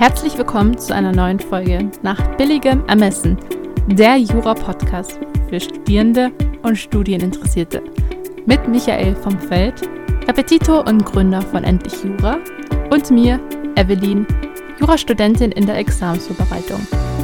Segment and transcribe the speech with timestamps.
[0.00, 3.36] Herzlich willkommen zu einer neuen Folge nach billigem Ermessen,
[3.86, 7.82] der Jura-Podcast für Studierende und Studieninteressierte.
[8.46, 9.82] Mit Michael vom Feld,
[10.26, 12.38] Repetitor und Gründer von Endlich Jura
[12.90, 13.38] und mir,
[13.76, 14.26] Evelyn,
[14.78, 16.80] Jurastudentin in der Examensvorbereitung.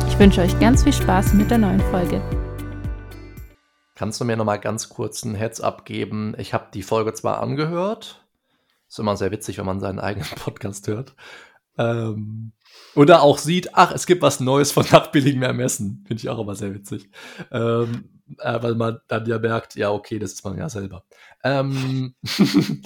[0.08, 2.20] Ich wünsche euch ganz viel Spaß mit der neuen Folge.
[3.95, 6.34] Kannst du mir noch mal ganz kurz ein Heads-up geben?
[6.36, 8.22] Ich habe die Folge zwar angehört,
[8.86, 11.14] ist immer sehr witzig, wenn man seinen eigenen Podcast hört.
[11.79, 12.52] Ähm,
[12.95, 16.05] oder auch sieht, ach, es gibt was Neues von nach billigem Ermessen.
[16.06, 17.10] Finde ich auch immer sehr witzig.
[17.51, 21.04] Ähm, äh, weil man dann ja merkt, ja, okay, das ist man ja selber.
[21.45, 22.15] Ähm,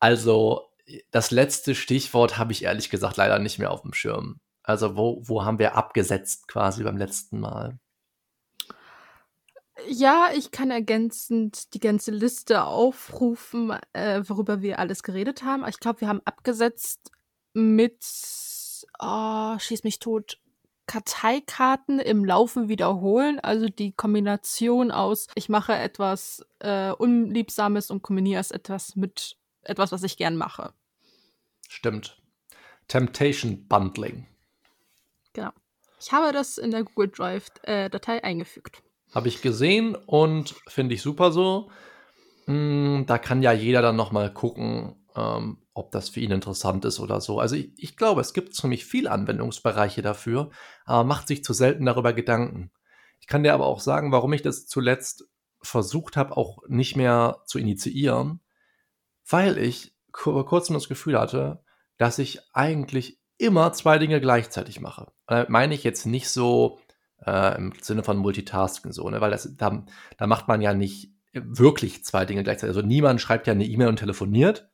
[0.00, 0.70] also,
[1.10, 4.40] das letzte Stichwort habe ich ehrlich gesagt leider nicht mehr auf dem Schirm.
[4.62, 7.78] Also, wo, wo haben wir abgesetzt quasi beim letzten Mal?
[9.88, 15.66] Ja, ich kann ergänzend die ganze Liste aufrufen, äh, worüber wir alles geredet haben.
[15.68, 17.12] Ich glaube, wir haben abgesetzt
[17.56, 18.04] mit
[18.98, 20.38] oh, schieß mich tot,
[20.86, 28.40] Karteikarten im Laufen wiederholen, also die Kombination aus, ich mache etwas äh, Unliebsames und kombiniere
[28.40, 30.72] es etwas mit etwas, was ich gern mache.
[31.68, 32.20] Stimmt.
[32.86, 34.28] Temptation Bundling.
[35.32, 35.50] Genau.
[35.98, 38.82] Ich habe das in der Google Drive-Datei äh, eingefügt.
[39.12, 41.70] Habe ich gesehen und finde ich super so.
[42.46, 47.00] Mm, da kann ja jeder dann nochmal gucken, ähm, ob das für ihn interessant ist
[47.00, 47.38] oder so.
[47.38, 50.50] Also ich, ich glaube, es gibt ziemlich viele Anwendungsbereiche dafür,
[50.86, 52.70] aber macht sich zu selten darüber Gedanken.
[53.20, 55.28] Ich kann dir aber auch sagen, warum ich das zuletzt
[55.60, 58.40] versucht habe, auch nicht mehr zu initiieren,
[59.28, 61.62] weil ich vor kurzem das Gefühl hatte,
[61.98, 65.12] dass ich eigentlich immer zwei Dinge gleichzeitig mache.
[65.28, 66.78] Äh, meine ich jetzt nicht so
[67.26, 69.20] äh, im Sinne von Multitasking so, ne?
[69.20, 69.84] weil das, da,
[70.16, 72.74] da macht man ja nicht wirklich zwei Dinge gleichzeitig.
[72.74, 74.70] Also niemand schreibt ja eine E-Mail und telefoniert,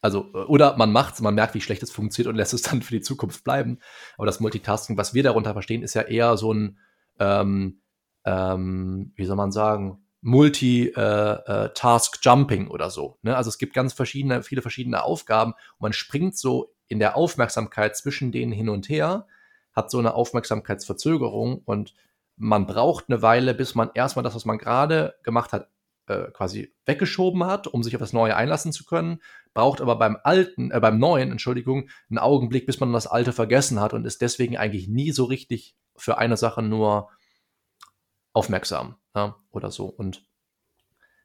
[0.00, 2.82] also, äh, oder man macht's, man merkt, wie schlecht es funktioniert und lässt es dann
[2.82, 3.78] für die Zukunft bleiben.
[4.16, 6.78] Aber das Multitasking, was wir darunter verstehen, ist ja eher so ein,
[7.18, 7.80] ähm,
[8.24, 13.18] ähm, wie soll man sagen, Multi-Task-Jumping äh, äh, oder so.
[13.22, 13.34] Ne?
[13.36, 17.96] Also es gibt ganz verschiedene, viele verschiedene Aufgaben und man springt so in der Aufmerksamkeit
[17.96, 19.26] zwischen denen hin und her,
[19.72, 21.94] hat so eine Aufmerksamkeitsverzögerung und
[22.36, 25.68] man braucht eine Weile, bis man erstmal das, was man gerade gemacht hat,
[26.06, 29.20] äh, quasi weggeschoben hat, um sich auf das Neue einlassen zu können,
[29.54, 33.80] braucht aber beim alten, äh, beim neuen, Entschuldigung, einen Augenblick, bis man das alte vergessen
[33.80, 37.10] hat und ist deswegen eigentlich nie so richtig für eine Sache nur
[38.32, 39.86] aufmerksam ja, oder so.
[39.86, 40.24] Und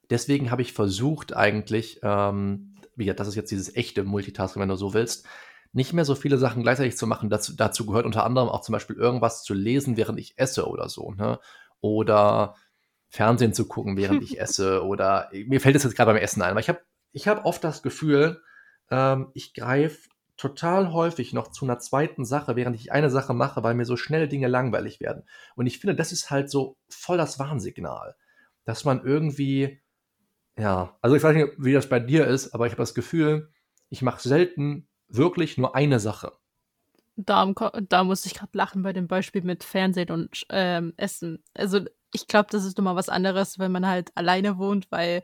[0.10, 4.76] deswegen habe ich versucht eigentlich, ähm, wie das ist jetzt dieses echte Multitasking, wenn du
[4.76, 5.28] so willst,
[5.74, 7.30] nicht mehr so viele Sachen gleichzeitig zu machen.
[7.30, 10.88] Dazu, dazu gehört unter anderem auch zum Beispiel irgendwas zu lesen, während ich esse oder
[10.88, 11.12] so.
[11.12, 11.40] Ne?
[11.82, 12.56] Oder
[13.10, 14.86] Fernsehen zu gucken, während ich esse.
[14.86, 16.80] Oder mir fällt es jetzt gerade beim Essen ein, aber ich habe
[17.16, 18.42] ich hab oft das Gefühl,
[18.92, 23.64] ähm, ich greife total häufig noch zu einer zweiten Sache, während ich eine Sache mache,
[23.64, 25.24] weil mir so schnell Dinge langweilig werden.
[25.56, 28.16] Und ich finde, das ist halt so voll das Warnsignal,
[28.66, 29.82] dass man irgendwie,
[30.58, 33.50] ja, also ich weiß nicht, wie das bei dir ist, aber ich habe das Gefühl,
[33.90, 36.34] ich mache selten wirklich nur eine Sache.
[37.16, 37.50] Da,
[37.88, 41.42] da muss ich gerade lachen bei dem Beispiel mit Fernsehen und ähm, Essen.
[41.54, 41.80] Also
[42.14, 45.24] ich glaube, das ist nochmal was anderes, wenn man halt alleine wohnt, weil,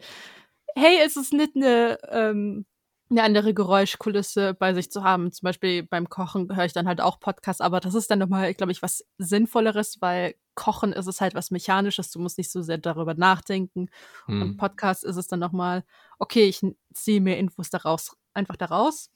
[0.76, 2.66] hey, es ist nicht eine, ähm,
[3.09, 5.32] eine andere Geräuschkulisse bei sich zu haben.
[5.32, 8.54] Zum Beispiel beim Kochen höre ich dann halt auch Podcasts, aber das ist dann nochmal,
[8.54, 12.62] glaube ich, was Sinnvolleres, weil Kochen ist es halt was Mechanisches, du musst nicht so
[12.62, 13.90] sehr darüber nachdenken.
[14.26, 14.42] Hm.
[14.42, 15.84] Und Podcast ist es dann nochmal,
[16.20, 16.62] okay, ich
[16.94, 19.09] ziehe mir Infos daraus, einfach daraus.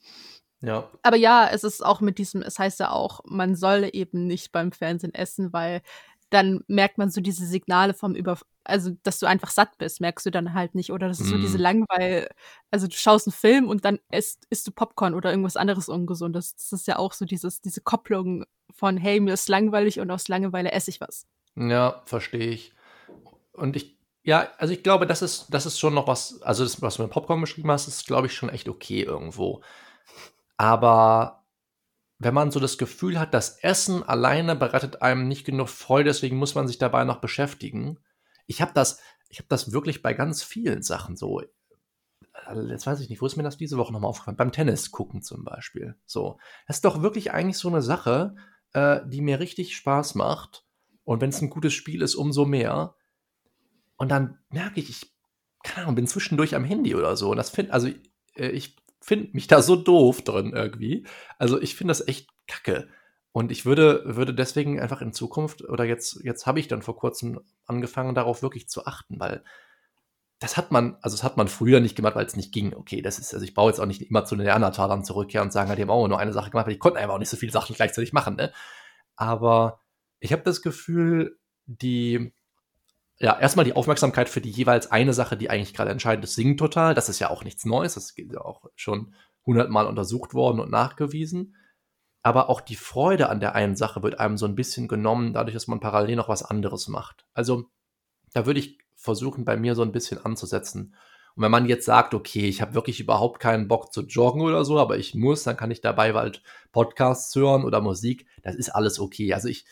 [0.60, 0.90] Ja.
[1.02, 4.52] Aber ja, es ist auch mit diesem, es heißt ja auch, man soll eben nicht
[4.52, 5.82] beim Fernsehen essen, weil
[6.30, 10.26] dann merkt man so diese Signale vom Über, also dass du einfach satt bist, merkst
[10.26, 10.90] du dann halt nicht.
[10.92, 11.30] Oder das ist mm.
[11.30, 11.62] so diese mhm.
[11.62, 12.28] Langweil,
[12.70, 16.56] also du schaust einen Film und dann isst, isst du Popcorn oder irgendwas anderes Ungesundes.
[16.56, 18.44] Das ist ja auch so dieses, diese Kopplung
[18.74, 21.26] von, hey, mir ist langweilig und aus Langeweile esse ich was.
[21.54, 22.72] Ja, verstehe ich.
[23.52, 26.82] Und ich, ja, also ich glaube, das ist, das ist schon noch was, also das,
[26.82, 29.62] was du mit Popcorn beschrieben hast, ist, glaube ich, schon echt okay irgendwo.
[30.56, 31.45] Aber
[32.18, 36.36] wenn man so das Gefühl hat, das Essen alleine bereitet einem nicht genug Freude, deswegen
[36.36, 37.98] muss man sich dabei noch beschäftigen.
[38.46, 41.42] Ich habe das, ich das wirklich bei ganz vielen Sachen so.
[42.68, 44.36] Jetzt weiß ich nicht, wo ist mir das diese Woche nochmal aufgefallen?
[44.36, 45.96] Beim Tennis gucken zum Beispiel.
[46.06, 48.36] So, das ist doch wirklich eigentlich so eine Sache,
[48.72, 50.64] äh, die mir richtig Spaß macht.
[51.04, 52.94] Und wenn es ein gutes Spiel ist, umso mehr.
[53.96, 55.16] Und dann merke ich, ich
[55.62, 57.30] keine Ahnung, bin zwischendurch am Handy oder so.
[57.30, 57.88] Und das finde, also
[58.36, 58.76] äh, ich
[59.06, 61.06] finde mich da so doof drin irgendwie.
[61.38, 62.88] Also ich finde das echt kacke.
[63.32, 66.96] Und ich würde, würde deswegen einfach in Zukunft, oder jetzt, jetzt habe ich dann vor
[66.96, 69.44] kurzem angefangen, darauf wirklich zu achten, weil
[70.38, 72.74] das hat man, also das hat man früher nicht gemacht, weil es nicht ging.
[72.74, 75.52] Okay, das ist, also ich baue jetzt auch nicht immer zu den Neandertalern zurückkehren und
[75.52, 77.36] sagen, die haben auch nur eine Sache gemacht, weil die konnten einfach auch nicht so
[77.36, 78.52] viele Sachen gleichzeitig machen, ne?
[79.16, 79.80] Aber
[80.18, 82.32] ich habe das Gefühl, die,
[83.18, 86.60] ja, erstmal die Aufmerksamkeit für die jeweils eine Sache, die eigentlich gerade entscheidend ist, sinkt
[86.60, 86.94] total.
[86.94, 87.94] Das ist ja auch nichts Neues.
[87.94, 89.14] Das ist ja auch schon
[89.46, 91.56] hundertmal untersucht worden und nachgewiesen.
[92.22, 95.54] Aber auch die Freude an der einen Sache wird einem so ein bisschen genommen, dadurch,
[95.54, 97.24] dass man parallel noch was anderes macht.
[97.32, 97.70] Also,
[98.32, 100.94] da würde ich versuchen, bei mir so ein bisschen anzusetzen.
[101.36, 104.64] Und wenn man jetzt sagt, okay, ich habe wirklich überhaupt keinen Bock zu joggen oder
[104.64, 106.42] so, aber ich muss, dann kann ich dabei halt
[106.72, 108.26] Podcasts hören oder Musik.
[108.42, 109.32] Das ist alles okay.
[109.32, 109.66] Also ich,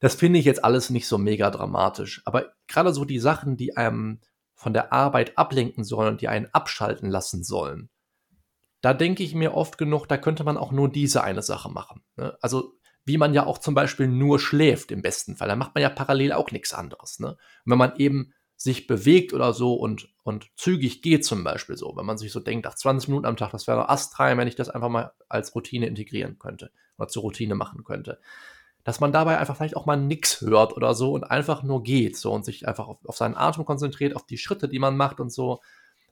[0.00, 2.22] das finde ich jetzt alles nicht so mega dramatisch.
[2.24, 4.20] Aber gerade so die Sachen, die einem
[4.54, 7.90] von der Arbeit ablenken sollen und die einen abschalten lassen sollen,
[8.80, 12.02] da denke ich mir oft genug, da könnte man auch nur diese eine Sache machen.
[12.16, 12.36] Ne?
[12.40, 12.72] Also
[13.04, 15.90] wie man ja auch zum Beispiel nur schläft im besten Fall, da macht man ja
[15.90, 17.18] parallel auch nichts anderes.
[17.18, 17.28] Ne?
[17.28, 21.94] Und wenn man eben sich bewegt oder so und, und zügig geht zum Beispiel so,
[21.96, 24.56] wenn man sich so denkt, ach 20 Minuten am Tag, das wäre astrein, wenn ich
[24.56, 28.18] das einfach mal als Routine integrieren könnte oder zur Routine machen könnte
[28.84, 32.16] dass man dabei einfach vielleicht auch mal nichts hört oder so und einfach nur geht
[32.16, 35.20] so und sich einfach auf, auf seinen Atem konzentriert, auf die Schritte, die man macht
[35.20, 35.60] und so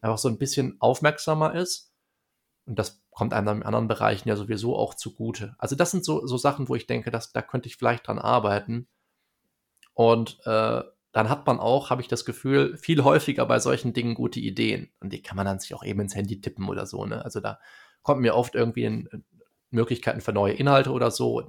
[0.01, 1.93] einfach so ein bisschen aufmerksamer ist.
[2.67, 5.55] Und das kommt einem in anderen Bereichen ja sowieso auch zugute.
[5.59, 8.19] Also das sind so, so Sachen, wo ich denke, dass, da könnte ich vielleicht dran
[8.19, 8.87] arbeiten.
[9.95, 10.83] Und äh,
[11.13, 14.91] dann hat man auch, habe ich das Gefühl, viel häufiger bei solchen Dingen gute Ideen.
[15.01, 17.05] Und die kann man dann sich auch eben ins Handy tippen oder so.
[17.07, 17.25] Ne?
[17.25, 17.59] Also da
[18.03, 19.25] kommt mir oft irgendwie ein,
[19.71, 21.43] Möglichkeiten für neue Inhalte oder so.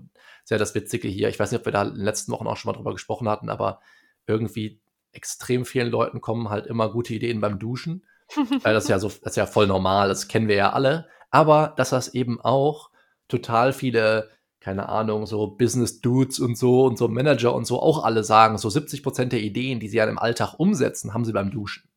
[0.44, 2.57] Sehr das Witzige hier, ich weiß nicht, ob wir da in den letzten Wochen auch
[2.57, 3.81] schon mal drüber gesprochen hatten, aber
[4.27, 4.81] irgendwie
[5.12, 8.06] extrem vielen Leuten kommen halt immer gute Ideen beim Duschen.
[8.63, 11.07] Weil das ist ja so, das ist ja voll normal, das kennen wir ja alle.
[11.31, 12.89] Aber dass das eben auch
[13.27, 14.30] total viele,
[14.60, 18.57] keine Ahnung, so Business Dudes und so und so Manager und so auch alle sagen,
[18.57, 21.89] so 70 Prozent der Ideen, die sie ja im Alltag umsetzen, haben sie beim Duschen.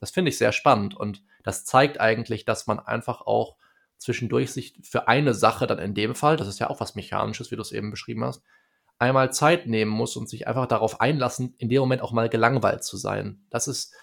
[0.00, 3.56] Das finde ich sehr spannend und das zeigt eigentlich, dass man einfach auch
[3.98, 7.50] zwischendurch sich für eine Sache dann in dem Fall, das ist ja auch was Mechanisches,
[7.50, 8.42] wie du es eben beschrieben hast,
[8.98, 12.84] einmal Zeit nehmen muss und sich einfach darauf einlassen, in dem Moment auch mal gelangweilt
[12.84, 13.44] zu sein.
[13.50, 13.94] Das ist,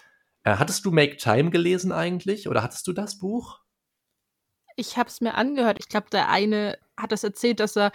[0.44, 3.60] äh, hattest du Make Time gelesen eigentlich oder hattest du das Buch?
[4.76, 5.78] Ich habe es mir angehört.
[5.80, 7.92] Ich glaube, der eine hat es das erzählt, dass er,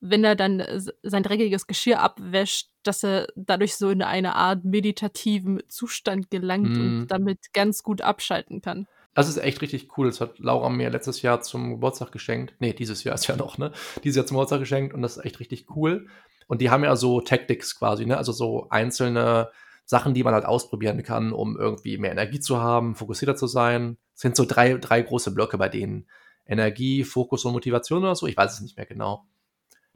[0.00, 0.62] wenn er dann
[1.02, 6.80] sein dreckiges Geschirr abwäscht, dass er dadurch so in eine Art meditativen Zustand gelangt mm.
[6.80, 8.86] und damit ganz gut abschalten kann.
[9.14, 10.06] Das ist echt richtig cool.
[10.06, 12.54] Das hat Laura mir letztes Jahr zum Geburtstag geschenkt.
[12.60, 13.72] Nee, dieses Jahr ist ja noch, ne?
[14.04, 16.06] Dieses Jahr zum Geburtstag geschenkt und das ist echt richtig cool.
[16.46, 18.16] Und die haben ja so Tactics quasi, ne?
[18.16, 19.50] Also so einzelne
[19.84, 23.98] Sachen, die man halt ausprobieren kann, um irgendwie mehr Energie zu haben, fokussierter zu sein.
[24.14, 26.08] Es sind so drei, drei große Blöcke bei denen.
[26.46, 28.26] Energie, Fokus und Motivation oder so.
[28.26, 29.26] Ich weiß es nicht mehr genau.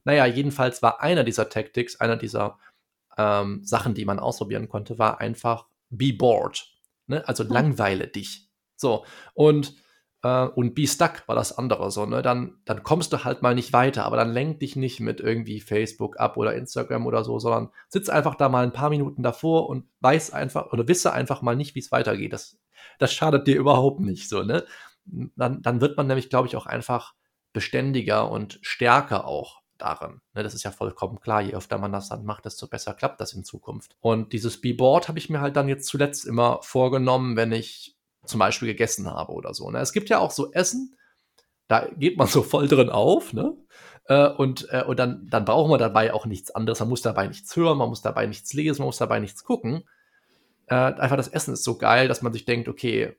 [0.05, 2.58] Naja, jedenfalls war einer dieser Tactics, einer dieser
[3.16, 6.66] ähm, Sachen, die man ausprobieren konnte, war einfach be bored.
[7.06, 7.26] Ne?
[7.26, 7.52] Also hm.
[7.52, 8.49] langweile dich.
[8.85, 9.75] So, und,
[10.23, 12.21] äh, und Be Stuck war das andere so, ne?
[12.21, 15.61] Dann, dann kommst du halt mal nicht weiter, aber dann lenk dich nicht mit irgendwie
[15.61, 19.71] Facebook ab oder Instagram oder so, sondern sitz einfach da mal ein paar Minuten davor
[19.71, 22.35] und weiß einfach oder wisse einfach mal nicht, wie es weitergeht.
[22.35, 22.59] Das,
[22.99, 24.67] das schadet dir überhaupt nicht so, ne?
[25.07, 27.15] Dann, dann wird man nämlich, glaube ich, auch einfach
[27.55, 30.21] beständiger und stärker auch darin.
[30.35, 31.41] Ne, das ist ja vollkommen klar.
[31.41, 33.97] Je öfter man das dann macht, desto besser klappt das in Zukunft.
[34.01, 38.38] Und dieses Be-Board habe ich mir halt dann jetzt zuletzt immer vorgenommen, wenn ich zum
[38.38, 39.71] Beispiel gegessen habe oder so.
[39.71, 39.79] Ne?
[39.79, 40.97] Es gibt ja auch so Essen,
[41.69, 43.56] da geht man so voll drin auf, ne?
[44.06, 46.81] Äh, und äh, und dann, dann braucht man dabei auch nichts anderes.
[46.81, 49.85] Man muss dabei nichts hören, man muss dabei nichts lesen, man muss dabei nichts gucken.
[50.66, 53.16] Äh, einfach das Essen ist so geil, dass man sich denkt, okay,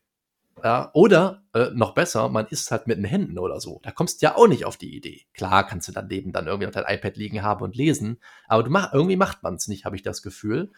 [0.64, 3.80] ja, oder äh, noch besser, man isst halt mit den Händen oder so.
[3.84, 5.26] Da kommst du ja auch nicht auf die Idee.
[5.34, 8.72] Klar kannst du daneben dann irgendwie noch dein iPad liegen haben und lesen, aber du
[8.72, 10.72] mach, irgendwie macht man es nicht, habe ich das Gefühl.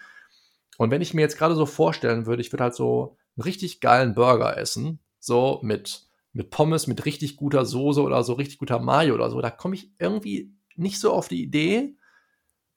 [0.78, 3.80] Und wenn ich mir jetzt gerade so vorstellen würde, ich würde halt so einen richtig
[3.82, 8.80] geilen Burger essen, so mit, mit Pommes, mit richtig guter Soße oder so richtig guter
[8.80, 11.96] Mayo oder so, da komme ich irgendwie nicht so auf die Idee,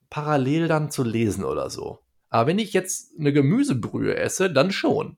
[0.09, 2.00] parallel dann zu lesen oder so.
[2.29, 5.17] Aber wenn ich jetzt eine Gemüsebrühe esse, dann schon.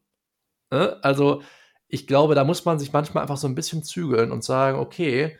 [0.70, 0.98] Ne?
[1.02, 1.42] Also,
[1.88, 5.38] ich glaube, da muss man sich manchmal einfach so ein bisschen zügeln und sagen, okay,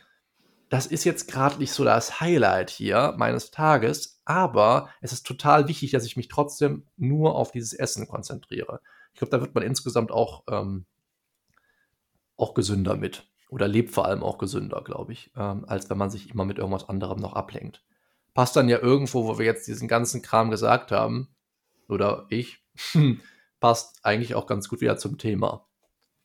[0.69, 5.67] das ist jetzt gerade nicht so das Highlight hier meines Tages, aber es ist total
[5.67, 8.81] wichtig, dass ich mich trotzdem nur auf dieses Essen konzentriere.
[9.13, 10.85] Ich glaube, da wird man insgesamt auch, ähm,
[12.35, 13.27] auch gesünder mit.
[13.49, 16.57] Oder lebt vor allem auch gesünder, glaube ich, ähm, als wenn man sich immer mit
[16.57, 17.83] irgendwas anderem noch ablenkt.
[18.33, 21.35] Passt dann ja irgendwo, wo wir jetzt diesen ganzen Kram gesagt haben,
[21.87, 22.65] oder ich,
[23.59, 25.67] passt eigentlich auch ganz gut wieder zum Thema.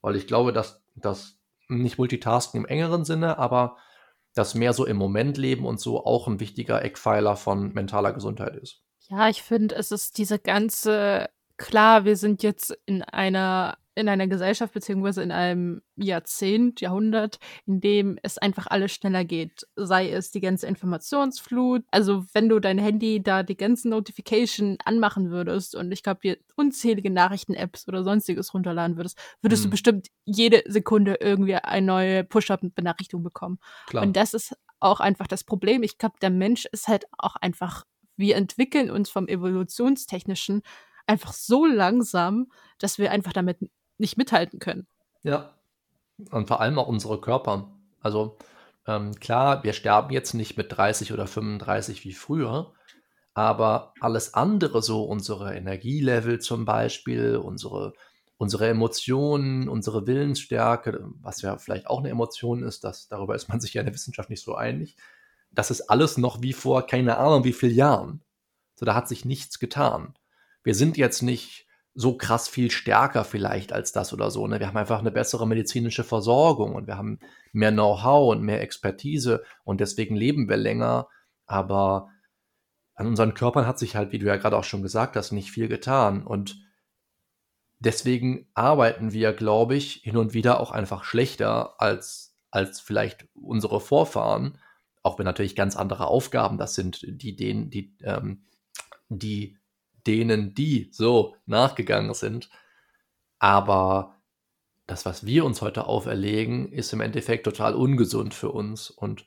[0.00, 3.76] Weil ich glaube, dass das nicht Multitasking im engeren Sinne, aber
[4.34, 8.56] das mehr so im Moment leben und so auch ein wichtiger Eckpfeiler von mentaler Gesundheit
[8.56, 8.82] ist.
[9.08, 14.28] Ja, ich finde, es ist diese ganze klar, wir sind jetzt in einer in einer
[14.28, 19.66] Gesellschaft beziehungsweise in einem Jahrzehnt, Jahrhundert, in dem es einfach alles schneller geht.
[19.74, 21.82] Sei es die ganze Informationsflut.
[21.90, 26.38] Also wenn du dein Handy da die ganzen Notification anmachen würdest und ich glaube, dir
[26.54, 29.66] unzählige Nachrichten-Apps oder sonstiges runterladen würdest, würdest hm.
[29.66, 33.58] du bestimmt jede Sekunde irgendwie eine neue Push-Up-Benachrichtigung bekommen.
[33.88, 34.04] Klar.
[34.04, 35.82] Und das ist auch einfach das Problem.
[35.82, 37.84] Ich glaube, der Mensch ist halt auch einfach,
[38.16, 40.62] wir entwickeln uns vom Evolutionstechnischen
[41.08, 43.58] einfach so langsam, dass wir einfach damit
[43.98, 44.86] nicht mithalten können.
[45.22, 45.54] Ja.
[46.30, 47.70] Und vor allem auch unsere Körper.
[48.00, 48.38] Also
[48.86, 52.72] ähm, klar, wir sterben jetzt nicht mit 30 oder 35 wie früher,
[53.34, 57.92] aber alles andere, so unsere Energielevel zum Beispiel, unsere,
[58.36, 63.60] unsere Emotionen, unsere Willensstärke, was ja vielleicht auch eine Emotion ist, das, darüber ist man
[63.60, 64.96] sich ja in der Wissenschaft nicht so einig,
[65.52, 68.22] das ist alles noch wie vor keine Ahnung wie vielen Jahren.
[68.74, 70.14] So, da hat sich nichts getan.
[70.62, 74.46] Wir sind jetzt nicht so krass viel stärker vielleicht als das oder so.
[74.46, 74.60] Ne?
[74.60, 77.18] Wir haben einfach eine bessere medizinische Versorgung und wir haben
[77.52, 81.08] mehr Know-how und mehr Expertise und deswegen leben wir länger.
[81.46, 82.10] Aber
[82.94, 85.50] an unseren Körpern hat sich halt, wie du ja gerade auch schon gesagt hast, nicht
[85.50, 86.24] viel getan.
[86.24, 86.60] Und
[87.80, 93.80] deswegen arbeiten wir, glaube ich, hin und wieder auch einfach schlechter als, als vielleicht unsere
[93.80, 94.58] Vorfahren.
[95.02, 98.44] Auch wenn natürlich ganz andere Aufgaben das sind, die denen, die, ähm,
[99.08, 99.57] die
[100.08, 102.50] denen, die so nachgegangen sind.
[103.38, 104.16] Aber
[104.86, 108.90] das, was wir uns heute auferlegen, ist im Endeffekt total ungesund für uns.
[108.90, 109.26] Und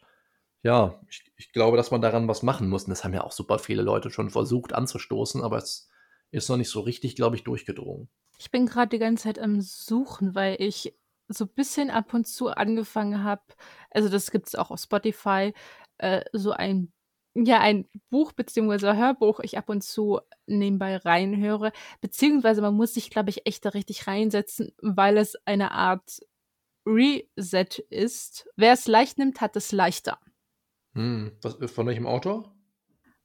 [0.64, 2.84] ja, ich, ich, glaube, dass man daran was machen muss.
[2.84, 5.90] Und das haben ja auch super viele Leute schon versucht anzustoßen, aber es
[6.32, 8.10] ist noch nicht so richtig, glaube ich, durchgedrungen.
[8.40, 10.96] Ich bin gerade die ganze Zeit am Suchen, weil ich
[11.28, 13.44] so ein bisschen ab und zu angefangen habe,
[13.92, 15.54] also das gibt es auch auf Spotify,
[16.00, 16.92] äh, so ein
[17.34, 21.72] ja ein Buch beziehungsweise Hörbuch ich ab und zu nebenbei reinhöre,
[22.02, 26.20] beziehungsweise man muss sich, glaube ich, echt da richtig reinsetzen, weil es eine Art
[26.86, 28.48] Reset ist.
[28.56, 30.20] Wer es leicht nimmt, hat es leichter.
[30.94, 32.54] Hm, was, von welchem Autor?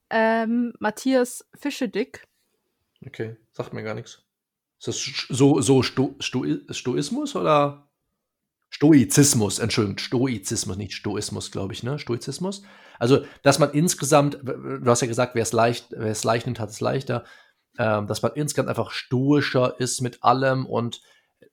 [0.09, 2.27] Ähm, Matthias Fischedick.
[3.05, 4.23] Okay, sagt mir gar nichts.
[4.79, 7.89] Ist das so, so Sto, Sto, Stoismus oder?
[8.69, 11.99] Stoizismus, Entschuldigung, Stoizismus, nicht Stoismus, glaube ich, ne?
[11.99, 12.63] Stoizismus.
[12.99, 16.59] Also, dass man insgesamt, du hast ja gesagt, wer es leicht, wer es leicht nimmt,
[16.59, 17.23] hat es leichter,
[17.77, 21.01] ähm, dass man insgesamt einfach stoischer ist mit allem und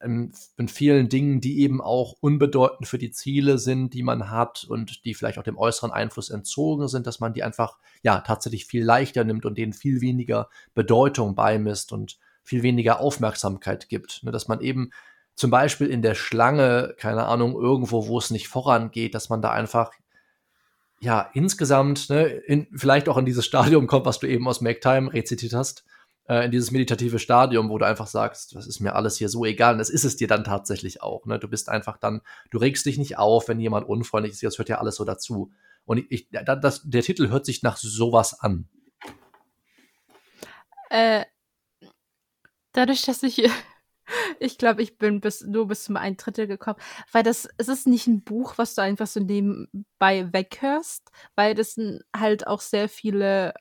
[0.05, 5.05] in vielen Dingen, die eben auch unbedeutend für die Ziele sind, die man hat und
[5.05, 8.85] die vielleicht auch dem äußeren Einfluss entzogen sind, dass man die einfach ja tatsächlich viel
[8.85, 14.23] leichter nimmt und denen viel weniger Bedeutung beimisst und viel weniger Aufmerksamkeit gibt.
[14.25, 14.31] Ne?
[14.31, 14.91] Dass man eben
[15.35, 19.51] zum Beispiel in der Schlange, keine Ahnung, irgendwo, wo es nicht vorangeht, dass man da
[19.51, 19.91] einfach
[21.05, 24.81] ja insgesamt ne, in, vielleicht auch in dieses Stadium kommt, was du eben aus Make
[24.81, 25.85] Time rezitiert hast,
[26.29, 29.45] äh, in dieses meditative Stadium, wo du einfach sagst, das ist mir alles hier so
[29.45, 29.75] egal.
[29.75, 31.27] Und das ist es dir dann tatsächlich auch.
[31.27, 31.39] Ne?
[31.39, 34.43] Du bist einfach dann, du regst dich nicht auf, wenn jemand unfreundlich ist.
[34.43, 35.53] Das hört ja alles so dazu.
[35.85, 38.69] Und ich, ich das, der Titel hört sich nach sowas an.
[40.89, 41.25] Äh,
[42.73, 43.49] dadurch, dass ich
[44.41, 46.79] ich glaube, ich bin bis, nur bis zum ein Drittel gekommen,
[47.13, 51.75] weil das, es ist nicht ein Buch, was du einfach so nebenbei weghörst, weil das
[51.75, 53.55] sind halt auch sehr viele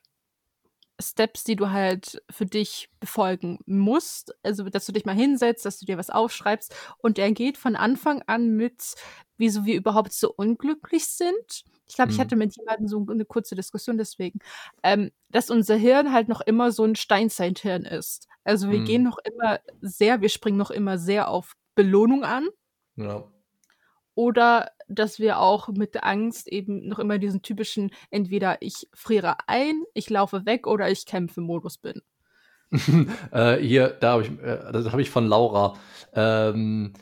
[1.00, 4.34] Steps, die du halt für dich befolgen musst.
[4.42, 6.74] Also, dass du dich mal hinsetzt, dass du dir was aufschreibst.
[6.98, 8.94] Und er geht von Anfang an mit,
[9.36, 11.64] wieso wir überhaupt so unglücklich sind.
[11.94, 12.22] Ich glaube, ich mhm.
[12.22, 14.40] hatte mit jemandem so eine kurze Diskussion deswegen,
[14.82, 18.26] ähm, dass unser Hirn halt noch immer so ein Steinzeit-Hirn ist.
[18.42, 18.84] Also wir mhm.
[18.84, 22.48] gehen noch immer sehr, wir springen noch immer sehr auf Belohnung an.
[22.96, 23.22] Ja.
[24.16, 29.84] Oder dass wir auch mit Angst eben noch immer diesen typischen, entweder ich friere ein,
[29.94, 32.02] ich laufe weg oder ich kämpfe Modus bin.
[33.30, 35.78] äh, hier, da habe ich, äh, das habe ich von Laura.
[36.12, 36.94] Ähm,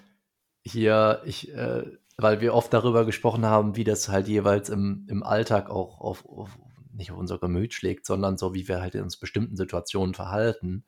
[0.63, 1.85] hier, ich, äh,
[2.17, 6.27] weil wir oft darüber gesprochen haben, wie das halt jeweils im, im Alltag auch auf,
[6.27, 6.59] auf,
[6.93, 10.85] nicht auf unser Gemüt schlägt, sondern so, wie wir halt in uns bestimmten Situationen verhalten.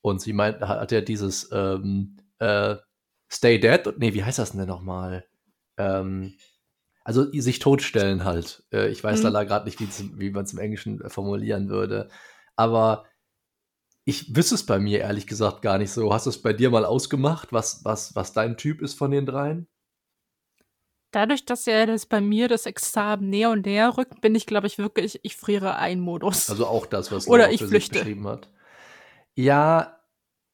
[0.00, 2.76] Und sie meint, hat ja dieses ähm, äh,
[3.30, 5.24] Stay Dead, nee, wie heißt das denn nochmal?
[5.76, 6.34] Ähm,
[7.04, 8.64] also sich totstellen halt.
[8.72, 9.24] Äh, ich weiß mhm.
[9.26, 12.08] leider gerade nicht, wie, wie man es im Englischen äh, formulieren würde.
[12.56, 13.04] Aber
[14.04, 16.12] ich wüsste es bei mir ehrlich gesagt gar nicht so.
[16.12, 19.26] Hast du es bei dir mal ausgemacht, was, was, was dein Typ ist von den
[19.26, 19.66] dreien?
[21.14, 24.66] Dadurch, dass ja das bei mir das Examen näher und näher rückt, bin ich, glaube
[24.66, 26.50] ich, wirklich, ich friere ein Modus.
[26.50, 28.00] Also auch das, was Oder ich flüchte.
[28.00, 28.50] beschrieben hat.
[29.36, 30.00] Ja,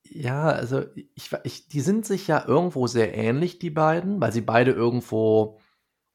[0.02, 4.42] ja, also ich, ich, die sind sich ja irgendwo sehr ähnlich, die beiden, weil sie
[4.42, 5.58] beide irgendwo.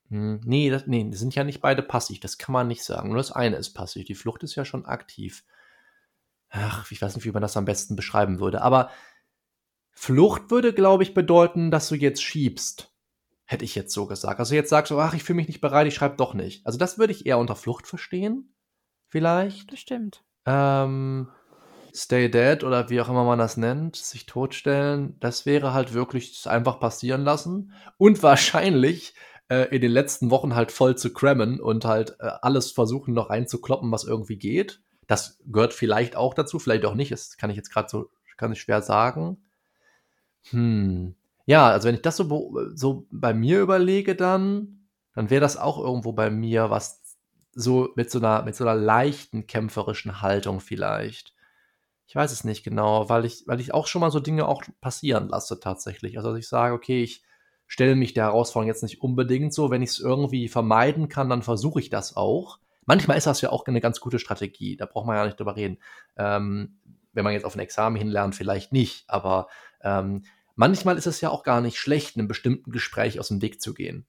[0.09, 3.09] Hm, nee, das, nee, die sind ja nicht beide passiv, das kann man nicht sagen.
[3.09, 5.43] Nur das eine ist passiv, die Flucht ist ja schon aktiv.
[6.49, 8.61] Ach, ich weiß nicht, wie man das am besten beschreiben würde.
[8.61, 8.91] Aber
[9.91, 12.94] Flucht würde, glaube ich, bedeuten, dass du jetzt schiebst.
[13.45, 14.39] Hätte ich jetzt so gesagt.
[14.39, 16.65] Also jetzt sagst du, ach, ich fühle mich nicht bereit, ich schreibe doch nicht.
[16.65, 18.55] Also das würde ich eher unter Flucht verstehen.
[19.07, 19.71] Vielleicht.
[19.71, 20.23] Das stimmt.
[20.45, 21.29] Ähm,
[21.95, 26.45] Stay Dead oder wie auch immer man das nennt, sich totstellen, das wäre halt wirklich
[26.45, 29.15] einfach passieren lassen und wahrscheinlich
[29.47, 33.29] äh, in den letzten Wochen halt voll zu crammen und halt äh, alles versuchen noch
[33.29, 34.81] reinzukloppen, was irgendwie geht.
[35.07, 38.51] Das gehört vielleicht auch dazu, vielleicht auch nicht, das kann ich jetzt gerade so, kann
[38.51, 39.37] ich schwer sagen.
[40.49, 41.15] Hm.
[41.45, 45.79] Ja, also wenn ich das so, so bei mir überlege dann, dann wäre das auch
[45.79, 47.03] irgendwo bei mir was
[47.53, 51.33] so mit so einer, mit so einer leichten kämpferischen Haltung vielleicht.
[52.07, 54.63] Ich weiß es nicht genau, weil ich, weil ich auch schon mal so Dinge auch
[54.81, 56.17] passieren lasse tatsächlich.
[56.17, 57.23] Also dass ich sage, okay, ich
[57.67, 59.71] stelle mich der Herausforderung jetzt nicht unbedingt so.
[59.71, 62.59] Wenn ich es irgendwie vermeiden kann, dann versuche ich das auch.
[62.85, 64.77] Manchmal ist das ja auch eine ganz gute Strategie.
[64.77, 65.79] Da braucht man ja nicht drüber reden.
[66.17, 66.79] Ähm,
[67.13, 69.09] wenn man jetzt auf ein Examen hinlernt, vielleicht nicht.
[69.09, 69.47] Aber
[69.81, 70.23] ähm,
[70.55, 73.73] manchmal ist es ja auch gar nicht schlecht, einem bestimmten Gespräch aus dem Weg zu
[73.73, 74.07] gehen.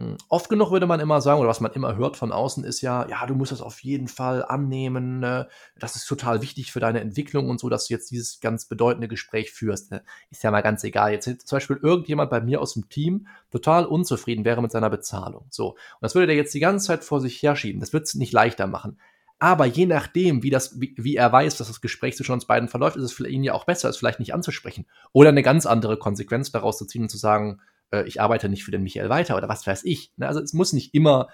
[0.00, 2.80] Hm, oft genug würde man immer sagen, oder was man immer hört von außen, ist
[2.80, 5.20] ja, ja, du musst das auf jeden Fall annehmen.
[5.20, 5.46] Ne?
[5.78, 9.08] Das ist total wichtig für deine Entwicklung und so, dass du jetzt dieses ganz bedeutende
[9.08, 9.90] Gespräch führst.
[9.90, 10.02] Ne?
[10.30, 11.12] Ist ja mal ganz egal.
[11.12, 15.44] Jetzt zum Beispiel irgendjemand bei mir aus dem Team total unzufrieden wäre mit seiner Bezahlung.
[15.50, 15.72] So.
[15.72, 17.80] Und das würde der jetzt die ganze Zeit vor sich herschieben.
[17.80, 18.98] Das wird es nicht leichter machen.
[19.42, 22.68] Aber je nachdem, wie, das, wie, wie er weiß, dass das Gespräch zwischen uns beiden
[22.68, 24.86] verläuft, ist es für ihn ja auch besser, es vielleicht nicht anzusprechen.
[25.12, 28.64] Oder eine ganz andere Konsequenz daraus zu ziehen und zu sagen, äh, ich arbeite nicht
[28.64, 30.12] für den Michael weiter oder was weiß ich.
[30.18, 30.28] Ne?
[30.28, 31.28] Also es muss nicht immer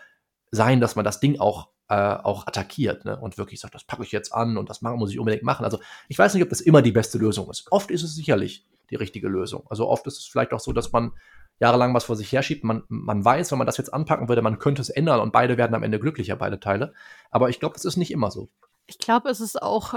[0.53, 3.19] sein, dass man das Ding auch, äh, auch attackiert ne?
[3.19, 5.65] und wirklich sagt, das packe ich jetzt an und das muss ich unbedingt machen.
[5.65, 7.67] Also ich weiß nicht, ob das immer die beste Lösung ist.
[7.73, 9.67] Oft ist es sicherlich die richtige Lösung.
[9.69, 11.11] Also oft ist es vielleicht auch so, dass man
[11.59, 12.65] jahrelang was vor sich herschiebt.
[12.65, 15.57] Man, man weiß, wenn man das jetzt anpacken würde, man könnte es ändern und beide
[15.57, 16.93] werden am Ende glücklicher, beide Teile.
[17.31, 18.49] Aber ich glaube, das ist nicht immer so.
[18.87, 19.95] Ich glaube, es ist auch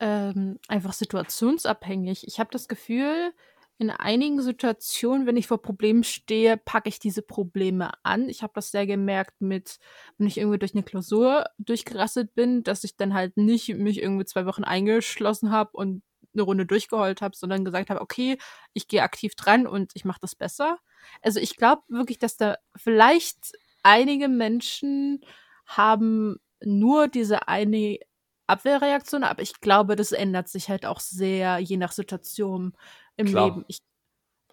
[0.00, 2.26] ähm, einfach situationsabhängig.
[2.26, 3.32] Ich habe das Gefühl,
[3.78, 8.28] in einigen Situationen, wenn ich vor Problemen stehe, packe ich diese Probleme an.
[8.28, 9.78] Ich habe das sehr gemerkt mit,
[10.18, 14.24] wenn ich irgendwie durch eine Klausur durchgerasselt bin, dass ich dann halt nicht mich irgendwie
[14.24, 16.02] zwei Wochen eingeschlossen habe und
[16.34, 18.38] eine Runde durchgeheult habe, sondern gesagt habe, okay,
[18.72, 20.78] ich gehe aktiv dran und ich mache das besser.
[21.20, 25.24] Also ich glaube wirklich, dass da vielleicht einige Menschen
[25.66, 27.98] haben nur diese eine
[28.46, 32.74] Abwehrreaktion, aber ich glaube, das ändert sich halt auch sehr je nach Situation
[33.16, 33.46] im Klar.
[33.46, 33.64] Leben.
[33.68, 33.78] Ich,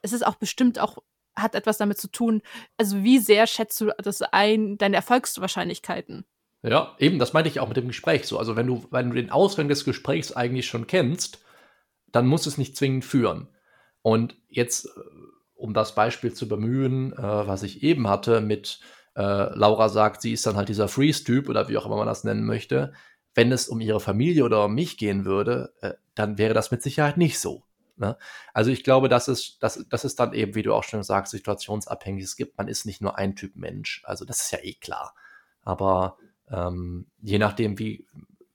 [0.01, 0.97] es ist auch bestimmt auch,
[1.35, 2.41] hat etwas damit zu tun,
[2.77, 6.25] also wie sehr schätzt du das ein, deine Erfolgswahrscheinlichkeiten?
[6.61, 8.37] Ja, eben, das meinte ich auch mit dem Gespräch so.
[8.37, 11.39] Also wenn du, wenn du den Ausgang des Gesprächs eigentlich schon kennst,
[12.11, 13.47] dann muss es nicht zwingend führen.
[14.01, 14.89] Und jetzt, äh,
[15.55, 18.79] um das Beispiel zu bemühen, äh, was ich eben hatte mit
[19.15, 19.21] äh,
[19.55, 22.45] Laura sagt, sie ist dann halt dieser Freeze-Typ oder wie auch immer man das nennen
[22.45, 22.93] möchte.
[23.35, 26.81] Wenn es um ihre Familie oder um mich gehen würde, äh, dann wäre das mit
[26.81, 27.63] Sicherheit nicht so.
[27.97, 28.17] Ne?
[28.53, 31.31] Also ich glaube, das ist, das, das ist dann eben, wie du auch schon sagst,
[31.31, 32.23] situationsabhängig.
[32.23, 34.01] Es gibt, man ist nicht nur ein Typ Mensch.
[34.05, 35.13] Also das ist ja eh klar.
[35.61, 36.17] Aber
[36.49, 38.07] ähm, je nachdem, wie,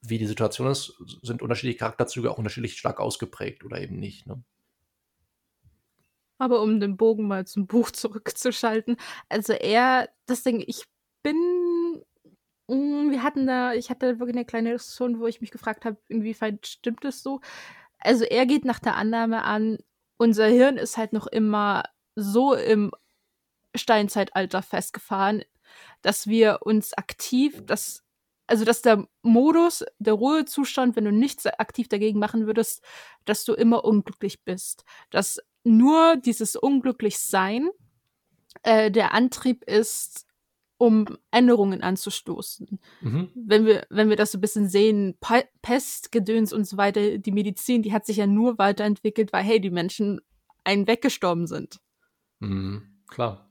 [0.09, 4.27] wie die Situation ist, sind unterschiedliche Charakterzüge auch unterschiedlich stark ausgeprägt oder eben nicht.
[4.27, 4.43] Ne?
[6.37, 8.97] Aber um den Bogen mal zum Buch zurückzuschalten,
[9.29, 10.83] also er, das Ding, ich
[11.23, 12.03] bin,
[12.67, 15.97] mm, wir hatten da, ich hatte wirklich eine kleine Diskussion, wo ich mich gefragt habe,
[16.07, 17.41] inwiefern stimmt es so.
[17.99, 19.77] Also er geht nach der Annahme an,
[20.17, 21.83] unser Hirn ist halt noch immer
[22.15, 22.91] so im
[23.75, 25.43] Steinzeitalter festgefahren,
[26.01, 28.04] dass wir uns aktiv, das,
[28.47, 32.83] also dass der Modus, der Ruhezustand, wenn du nichts aktiv dagegen machen würdest,
[33.25, 34.83] dass du immer unglücklich bist.
[35.09, 37.69] Dass nur dieses Unglücklichsein
[38.63, 40.25] äh, der Antrieb ist,
[40.77, 42.79] um Änderungen anzustoßen.
[43.01, 43.29] Mhm.
[43.33, 45.17] Wenn wir, wenn wir das so ein bisschen sehen,
[45.61, 49.61] Pest, Gedöns und so weiter, die Medizin, die hat sich ja nur weiterentwickelt, weil, hey,
[49.61, 50.19] die Menschen
[50.63, 51.79] einen weggestorben sind.
[52.39, 52.83] Mhm.
[53.07, 53.49] Klar.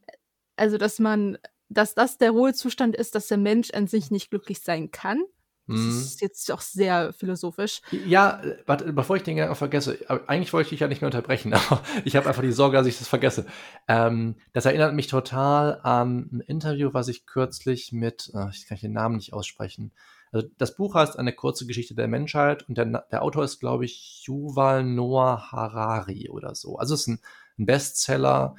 [0.57, 4.61] Also, dass man, dass das der Ruhezustand ist, dass der Mensch an sich nicht glücklich
[4.61, 5.23] sein kann,
[5.67, 5.91] das mhm.
[5.91, 7.81] ist jetzt auch sehr philosophisch.
[8.07, 11.55] Ja, warte, bevor ich den Gedanken vergesse, eigentlich wollte ich dich ja nicht mehr unterbrechen,
[11.71, 13.47] aber ich habe einfach die Sorge, dass ich das vergesse.
[13.89, 18.79] Ähm, das erinnert mich total an ein Interview, was ich kürzlich mit, oh, ich kann
[18.79, 19.93] den Namen nicht aussprechen.
[20.33, 23.87] Also das Buch heißt Eine kurze Geschichte der Menschheit und der, der Autor ist, glaube
[23.87, 26.77] ich, Yuval Noah Harari oder so.
[26.77, 27.21] Also es ist ein,
[27.59, 28.57] ein Bestseller,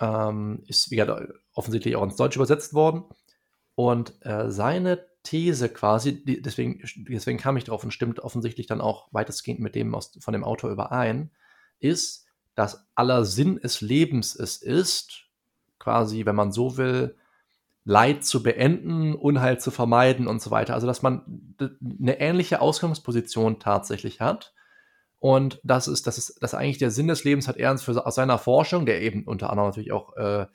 [0.00, 3.04] ähm, ist wie gesagt, offensichtlich auch ins Deutsche übersetzt worden.
[3.74, 8.80] Und äh, seine These quasi, die, deswegen, deswegen kam ich drauf und stimmt offensichtlich dann
[8.80, 11.30] auch weitestgehend mit dem aus, von dem Autor überein,
[11.78, 15.26] ist, dass aller Sinn des Lebens es ist,
[15.78, 17.16] quasi, wenn man so will,
[17.84, 20.74] Leid zu beenden, Unheil zu vermeiden und so weiter.
[20.74, 24.52] Also, dass man eine ähnliche Ausgangsposition tatsächlich hat
[25.20, 28.04] Und das ist, das ist, das ist eigentlich der Sinn des Lebens, hat er für,
[28.04, 30.46] aus seiner Forschung, der eben unter anderem natürlich auch, äh,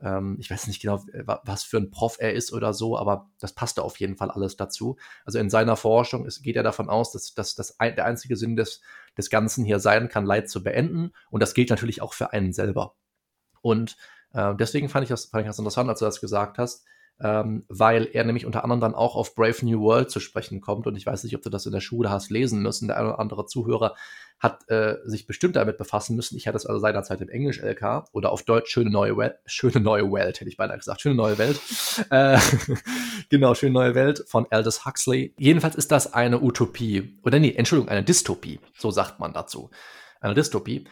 [0.00, 1.04] ähm, ich weiß nicht genau,
[1.44, 4.56] was für ein Prof er ist oder so, aber das passte auf jeden Fall alles
[4.56, 4.96] dazu.
[5.26, 8.36] Also in seiner Forschung ist, geht er davon aus, dass, dass, dass ein, der einzige
[8.36, 8.80] Sinn des,
[9.18, 11.12] des Ganzen hier sein kann, Leid zu beenden.
[11.30, 12.94] Und das gilt natürlich auch für einen selber.
[13.60, 13.98] Und
[14.32, 16.86] äh, deswegen fand ich, das, fand ich das interessant, als du das gesagt hast
[17.20, 20.86] ähm, weil er nämlich unter anderem dann auch auf Brave New World zu sprechen kommt.
[20.86, 22.88] Und ich weiß nicht, ob du das in der Schule hast lesen müssen.
[22.88, 23.94] Der eine oder andere Zuhörer
[24.40, 26.36] hat äh, sich bestimmt damit befassen müssen.
[26.36, 30.10] Ich hatte es also seinerzeit im Englisch-LK oder auf Deutsch Schöne neue Welt, Schöne neue
[30.12, 31.00] Welt, hätte ich beinahe gesagt.
[31.00, 31.58] Schöne neue Welt.
[32.10, 32.38] äh,
[33.30, 35.34] genau, Schöne neue Welt von Aldous Huxley.
[35.38, 37.18] Jedenfalls ist das eine Utopie.
[37.22, 38.60] Oder nee, Entschuldigung, eine Dystopie.
[38.76, 39.70] So sagt man dazu.
[40.20, 40.84] Eine Dystopie.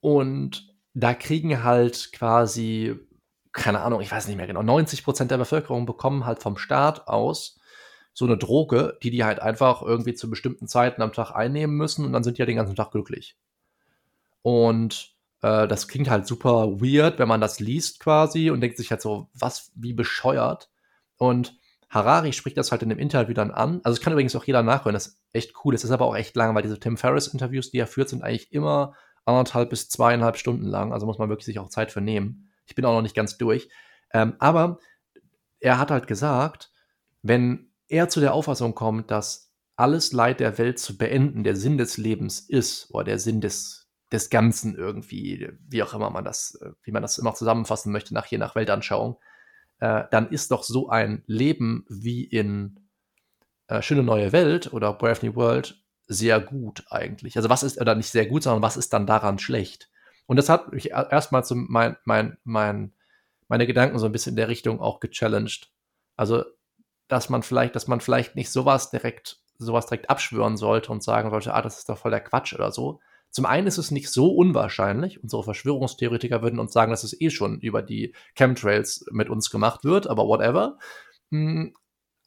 [0.00, 2.94] Und da kriegen halt quasi
[3.52, 7.08] keine Ahnung, ich weiß nicht mehr genau, 90 Prozent der Bevölkerung bekommen halt vom Staat
[7.08, 7.58] aus
[8.14, 12.04] so eine Droge, die die halt einfach irgendwie zu bestimmten Zeiten am Tag einnehmen müssen
[12.04, 13.36] und dann sind die ja den ganzen Tag glücklich.
[14.42, 18.90] Und äh, das klingt halt super weird, wenn man das liest quasi und denkt sich
[18.90, 20.70] halt so, was, wie bescheuert.
[21.16, 23.80] Und Harari spricht das halt in dem Interview dann an.
[23.84, 25.74] Also es kann übrigens auch jeder nachhören, das ist echt cool.
[25.74, 28.52] Es ist aber auch echt lang, weil diese Tim Ferriss-Interviews, die er führt, sind eigentlich
[28.52, 30.92] immer anderthalb bis zweieinhalb Stunden lang.
[30.92, 32.50] Also muss man wirklich sich auch Zeit für nehmen.
[32.66, 33.68] Ich bin auch noch nicht ganz durch.
[34.12, 34.78] Ähm, aber
[35.60, 36.70] er hat halt gesagt,
[37.22, 41.78] wenn er zu der Auffassung kommt, dass alles Leid der Welt zu beenden der Sinn
[41.78, 46.58] des Lebens ist, oder der Sinn des, des Ganzen irgendwie, wie auch immer man das,
[46.82, 49.18] wie man das immer zusammenfassen möchte, nach je nach Weltanschauung,
[49.80, 52.80] äh, dann ist doch so ein Leben wie in
[53.68, 57.36] äh, Schöne Neue Welt oder Brave New World sehr gut eigentlich.
[57.36, 59.90] Also was ist, oder nicht sehr gut, sondern was ist dann daran schlecht?
[60.26, 62.92] Und das hat mich erstmal so mein, mein, mein,
[63.48, 65.70] meine Gedanken so ein bisschen in der Richtung auch gechallenged.
[66.16, 66.44] Also,
[67.08, 71.30] dass man vielleicht, dass man vielleicht nicht sowas direkt, sowas direkt abschwören sollte und sagen
[71.30, 73.00] sollte, ah, das ist doch voll der Quatsch oder so.
[73.30, 75.22] Zum einen ist es nicht so unwahrscheinlich.
[75.22, 79.84] Unsere Verschwörungstheoretiker würden uns sagen, dass es eh schon über die Chemtrails mit uns gemacht
[79.84, 80.78] wird, aber whatever.
[81.30, 81.74] Hm,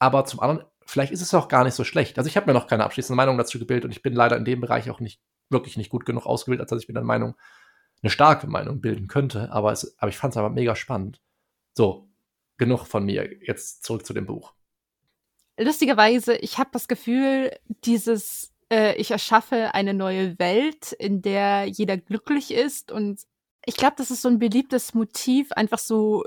[0.00, 2.18] aber zum anderen, vielleicht ist es auch gar nicht so schlecht.
[2.18, 4.44] Also ich habe mir noch keine abschließende Meinung dazu gebildet und ich bin leider in
[4.44, 7.36] dem Bereich auch nicht wirklich nicht gut genug ausgebildet, als dass ich mir eine Meinung
[8.02, 11.20] eine starke Meinung bilden könnte, aber, es, aber ich fand es aber mega spannend.
[11.74, 12.08] So,
[12.56, 13.30] genug von mir.
[13.42, 14.52] Jetzt zurück zu dem Buch.
[15.58, 21.96] Lustigerweise, ich habe das Gefühl, dieses, äh, ich erschaffe eine neue Welt, in der jeder
[21.96, 23.22] glücklich ist und
[23.64, 26.24] ich glaube, das ist so ein beliebtes Motiv, einfach so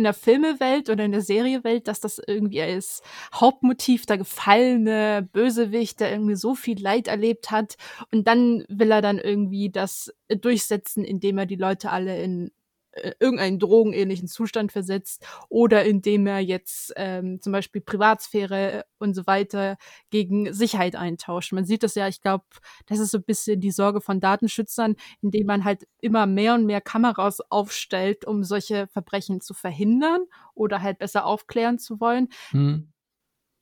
[0.00, 3.02] in der Filmewelt oder in der Seriewelt, dass das irgendwie als
[3.34, 7.76] Hauptmotiv der gefallene Bösewicht, der irgendwie so viel Leid erlebt hat.
[8.10, 12.50] Und dann will er dann irgendwie das durchsetzen, indem er die Leute alle in
[12.92, 19.26] äh, irgendeinen drogenähnlichen Zustand versetzt oder indem er jetzt ähm, zum Beispiel Privatsphäre und so
[19.26, 19.76] weiter
[20.10, 21.52] gegen Sicherheit eintauscht.
[21.52, 22.44] Man sieht das ja, ich glaube,
[22.86, 26.66] das ist so ein bisschen die Sorge von Datenschützern, indem man halt immer mehr und
[26.66, 30.24] mehr Kameras aufstellt, um solche Verbrechen zu verhindern
[30.54, 32.28] oder halt besser aufklären zu wollen.
[32.50, 32.92] Hm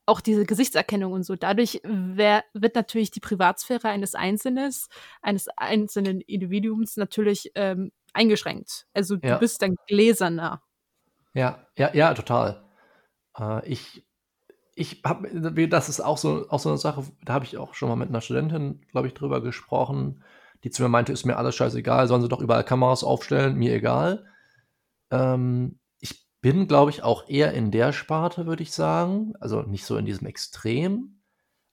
[0.08, 1.36] auch diese Gesichtserkennung und so.
[1.36, 4.72] Dadurch wär, wird natürlich die Privatsphäre eines Einzelnen,
[5.20, 8.86] eines einzelnen Individuums natürlich ähm, eingeschränkt.
[8.94, 9.38] Also du ja.
[9.38, 10.62] bist dann gläserner.
[11.34, 12.64] Ja, ja, ja, total.
[13.38, 14.06] Äh, ich,
[14.74, 17.88] ich habe, das ist auch so, auch so eine Sache, da habe ich auch schon
[17.88, 20.22] mal mit einer Studentin, glaube ich, drüber gesprochen,
[20.64, 23.74] die zu mir meinte, ist mir alles scheißegal, sollen sie doch überall Kameras aufstellen, mir
[23.74, 24.26] egal.
[25.10, 29.34] Ähm, ich bin, glaube ich, auch eher in der Sparte, würde ich sagen.
[29.40, 31.20] Also nicht so in diesem Extrem.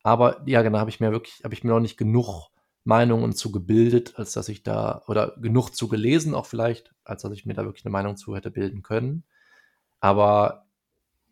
[0.03, 2.49] Aber ja, genau, habe ich mir wirklich, habe ich mir noch nicht genug
[2.85, 7.33] Meinungen zu gebildet, als dass ich da, oder genug zu gelesen auch vielleicht, als dass
[7.33, 9.23] ich mir da wirklich eine Meinung zu hätte bilden können.
[9.99, 10.67] Aber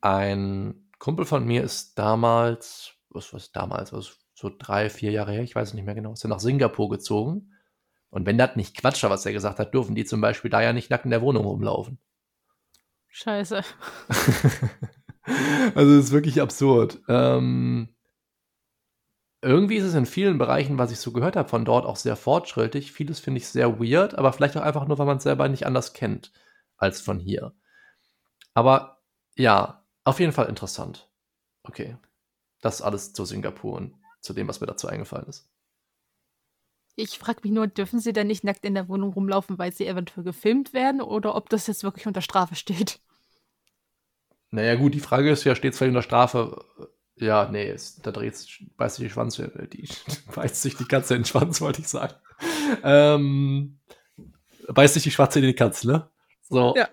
[0.01, 5.43] ein Kumpel von mir ist damals, was war damals, also so drei, vier Jahre her,
[5.43, 7.53] ich weiß es nicht mehr genau, ist er nach Singapur gezogen.
[8.09, 10.61] Und wenn das nicht Quatsch war, was er gesagt hat, dürfen die zum Beispiel da
[10.61, 11.99] ja nicht nackt in der Wohnung rumlaufen.
[13.09, 13.61] Scheiße.
[15.75, 16.99] also es ist wirklich absurd.
[17.07, 17.92] Ähm,
[19.43, 22.15] irgendwie ist es in vielen Bereichen, was ich so gehört habe, von dort auch sehr
[22.15, 22.91] fortschrittlich.
[22.91, 25.65] Vieles finde ich sehr weird, aber vielleicht auch einfach nur, weil man es selber nicht
[25.65, 26.31] anders kennt
[26.77, 27.53] als von hier.
[28.53, 29.01] Aber
[29.35, 31.09] ja, auf jeden Fall interessant.
[31.63, 31.97] Okay.
[32.61, 35.49] Das alles zu Singapur und zu dem, was mir dazu eingefallen ist.
[36.95, 39.87] Ich frage mich nur, dürfen sie denn nicht nackt in der Wohnung rumlaufen, weil sie
[39.87, 42.99] eventuell gefilmt werden oder ob das jetzt wirklich unter Strafe steht?
[44.51, 46.63] Naja, gut, die Frage ist ja, steht es vielleicht unter Strafe,
[47.23, 48.35] ja, nee, es, da dreht
[48.77, 49.87] beißt sich die Schwanz, äh, die
[50.35, 52.13] beißt sich die Katze in den Schwanz, wollte ich sagen.
[52.83, 53.79] Ähm,
[54.67, 56.09] beißt sich die Schwarze in die Katze, ne?
[56.49, 56.75] So.
[56.75, 56.89] Ja.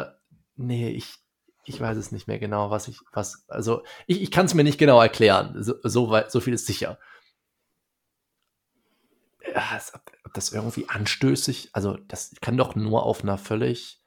[0.00, 0.10] Äh,
[0.56, 1.14] nee, ich,
[1.64, 4.64] ich weiß es nicht mehr genau, was ich, was, also, ich, ich kann es mir
[4.64, 5.62] nicht genau erklären.
[5.62, 6.98] So, so, weit, so viel ist sicher.
[10.24, 14.00] ob das irgendwie anstößig, also das kann doch nur auf einer völlig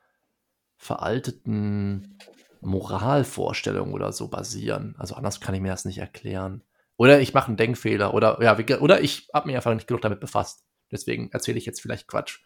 [0.78, 2.18] veralteten
[2.62, 4.96] Moralvorstellung oder so basieren.
[4.98, 6.64] Also anders kann ich mir das nicht erklären.
[6.96, 10.20] Oder ich mache einen Denkfehler oder ja, oder ich habe mich einfach nicht genug damit
[10.20, 10.64] befasst.
[10.92, 12.40] Deswegen erzähle ich jetzt vielleicht Quatsch.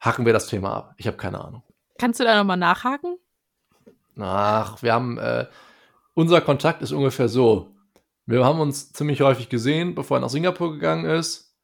[0.00, 0.94] Hacken wir das Thema ab.
[0.96, 1.62] Ich habe keine Ahnung.
[1.98, 3.18] Kannst du da nochmal nachhaken?
[4.18, 5.46] Ach, wir haben, äh,
[6.14, 7.74] unser Kontakt ist ungefähr so.
[8.26, 11.56] Wir haben uns ziemlich häufig gesehen, bevor er nach Singapur gegangen ist.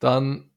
[0.00, 0.50] Dann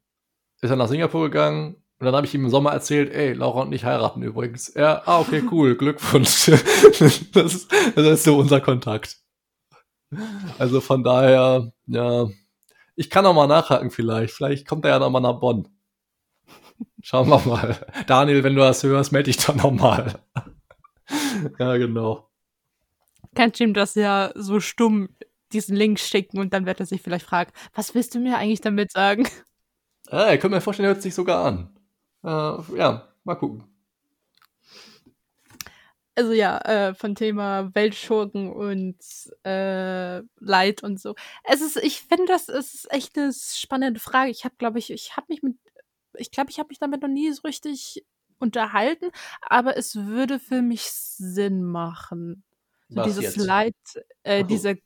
[0.61, 3.61] ist er nach Singapur gegangen und dann habe ich ihm im Sommer erzählt, ey, Laura
[3.61, 4.67] und ich heiraten übrigens.
[4.67, 6.45] Er, ah, okay, cool, Glückwunsch.
[7.33, 9.17] das, ist, das ist so unser Kontakt.
[10.59, 12.27] Also von daher, ja,
[12.95, 14.33] ich kann noch mal nachhaken vielleicht.
[14.33, 15.69] Vielleicht kommt er ja noch mal nach Bonn.
[17.01, 17.77] Schauen wir mal.
[18.07, 20.19] Daniel, wenn du das hörst, melde dich doch noch mal.
[21.59, 22.29] ja, genau.
[23.35, 25.09] Kannst du ihm das ja so stumm
[25.53, 28.61] diesen Link schicken und dann wird er sich vielleicht fragen, was willst du mir eigentlich
[28.61, 29.27] damit sagen?
[30.09, 31.74] Ah, ich könnte mir vorstellen, er hört sich sogar an.
[32.25, 33.75] Äh, ja, mal gucken
[36.15, 38.95] also ja, äh, von Thema Weltschurken und
[39.43, 41.15] äh, Leid und so.
[41.43, 44.31] Es ist, ich finde, das ist echt eine spannende Frage.
[44.31, 45.57] Ich habe, glaube ich, ich habe mich mit,
[46.17, 48.05] ich glaube, ich habe mich damit noch nie so richtig
[48.39, 49.11] unterhalten,
[49.41, 52.43] aber es würde für mich Sinn machen.
[52.87, 53.37] So dieses jetzt?
[53.37, 53.75] Leid,
[54.23, 54.47] äh, oh.
[54.47, 54.77] diese,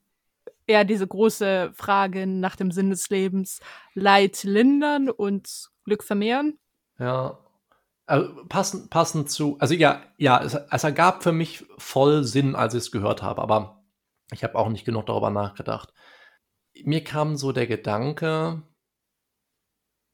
[0.68, 3.60] ja, diese große Frage nach dem Sinn des Lebens,
[3.94, 6.58] Leid lindern und Glück vermehren.
[7.00, 7.40] Ja,
[8.06, 12.74] also passend, passend zu, also ja, ja, es, es ergab für mich voll Sinn, als
[12.74, 13.84] ich es gehört habe, aber
[14.32, 15.94] ich habe auch nicht genug darüber nachgedacht.
[16.84, 18.64] Mir kam so der Gedanke,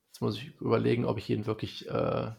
[0.08, 2.32] jetzt muss ich überlegen, ob ich ihn wirklich äh,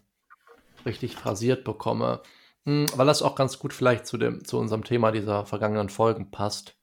[0.85, 2.22] richtig phrasiert bekomme,
[2.64, 6.30] hm, weil das auch ganz gut vielleicht zu, dem, zu unserem Thema dieser vergangenen Folgen
[6.30, 6.76] passt.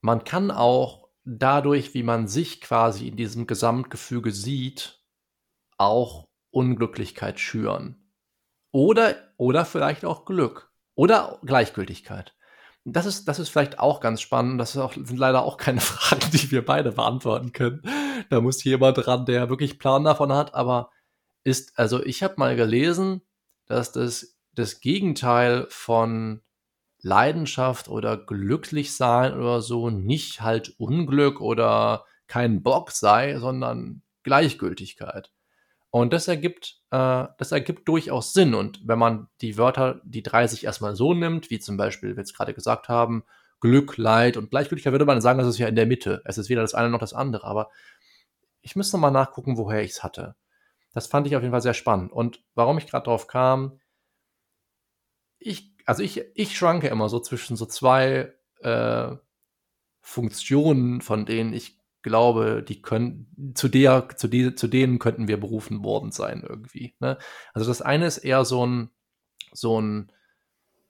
[0.00, 4.95] Man kann auch dadurch, wie man sich quasi in diesem Gesamtgefüge sieht,
[5.78, 8.10] auch Unglücklichkeit schüren.
[8.72, 10.70] Oder, oder vielleicht auch Glück.
[10.94, 12.34] Oder Gleichgültigkeit.
[12.84, 14.60] Das ist, das ist vielleicht auch ganz spannend.
[14.60, 17.82] Das auch, sind leider auch keine Fragen, die wir beide beantworten können.
[18.30, 20.54] Da muss jemand ran, der wirklich Plan davon hat.
[20.54, 20.90] Aber
[21.44, 23.22] ist, also ich habe mal gelesen,
[23.66, 26.42] dass das, das Gegenteil von
[27.02, 35.32] Leidenschaft oder glücklich sein oder so nicht halt Unglück oder kein Bock sei, sondern Gleichgültigkeit.
[35.96, 38.54] Und das ergibt, äh, das ergibt durchaus Sinn.
[38.54, 42.18] Und wenn man die Wörter, die drei sich erstmal so nimmt, wie zum Beispiel wir
[42.18, 43.24] jetzt gerade gesagt haben,
[43.60, 46.20] Glück, Leid und Gleichgültigkeit, würde man sagen, das ist ja in der Mitte.
[46.26, 47.46] Es ist weder das eine noch das andere.
[47.46, 47.70] Aber
[48.60, 50.36] ich müsste mal nachgucken, woher ich es hatte.
[50.92, 52.12] Das fand ich auf jeden Fall sehr spannend.
[52.12, 53.80] Und warum ich gerade drauf kam,
[55.38, 59.16] ich, also ich, ich schwanke immer so zwischen so zwei äh,
[60.02, 65.40] Funktionen, von denen ich glaube, die können, zu der, zu, die, zu denen könnten wir
[65.40, 66.94] berufen worden sein irgendwie.
[67.00, 67.18] Ne?
[67.52, 68.90] Also das eine ist eher so ein,
[69.52, 70.12] so ein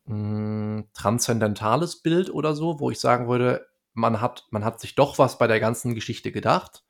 [0.04, 5.18] hm, transzendentales Bild oder so, wo ich sagen würde, man hat, man hat sich doch
[5.18, 6.84] was bei der ganzen Geschichte gedacht.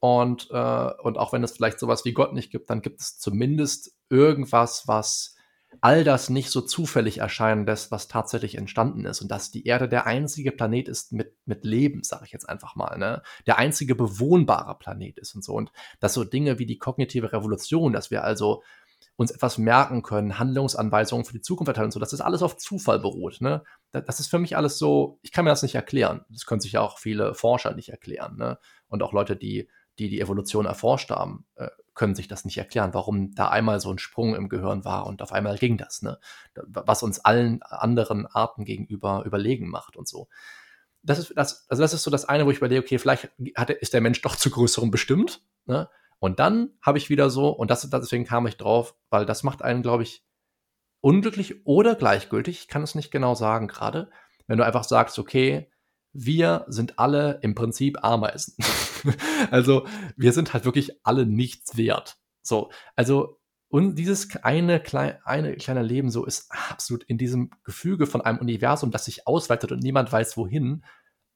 [0.00, 3.18] Und, äh, und auch wenn es vielleicht sowas wie Gott nicht gibt, dann gibt es
[3.18, 5.36] zumindest irgendwas, was
[5.80, 9.20] all das nicht so zufällig erscheinen lässt, was tatsächlich entstanden ist.
[9.20, 12.76] Und dass die Erde der einzige Planet ist mit, mit Leben, sage ich jetzt einfach
[12.76, 13.22] mal, ne?
[13.46, 15.54] Der einzige bewohnbare Planet ist und so.
[15.54, 18.62] Und dass so Dinge wie die kognitive Revolution, dass wir also
[19.16, 22.56] uns etwas merken können, Handlungsanweisungen für die Zukunft erteilen und so, dass das alles auf
[22.56, 23.40] Zufall beruht.
[23.40, 23.62] Ne?
[23.92, 26.24] Das ist für mich alles so, ich kann mir das nicht erklären.
[26.30, 28.36] Das können sich ja auch viele Forscher nicht erklären.
[28.36, 28.58] Ne?
[28.88, 32.94] Und auch Leute, die die die Evolution erforscht haben, äh, können sich das nicht erklären,
[32.94, 36.18] warum da einmal so ein Sprung im Gehirn war und auf einmal ging das, ne?
[36.54, 40.28] Was uns allen anderen Arten gegenüber überlegen macht und so.
[41.02, 43.70] Das ist, das, also das ist so das eine, wo ich überlege, okay, vielleicht hat,
[43.70, 45.88] ist der Mensch doch zu größerem bestimmt, ne?
[46.18, 49.62] Und dann habe ich wieder so, und das, deswegen kam ich drauf, weil das macht
[49.62, 50.24] einen, glaube ich,
[51.00, 52.60] unglücklich oder gleichgültig.
[52.60, 54.08] Ich kann es nicht genau sagen gerade.
[54.46, 55.71] Wenn du einfach sagst, okay,
[56.12, 58.56] wir sind alle im Prinzip Ameisen.
[59.50, 62.18] also wir sind halt wirklich alle nichts wert.
[62.42, 68.06] So, also und dieses eine, klein, eine kleine Leben so ist absolut in diesem Gefüge
[68.06, 70.84] von einem Universum, das sich ausweitet und niemand weiß wohin,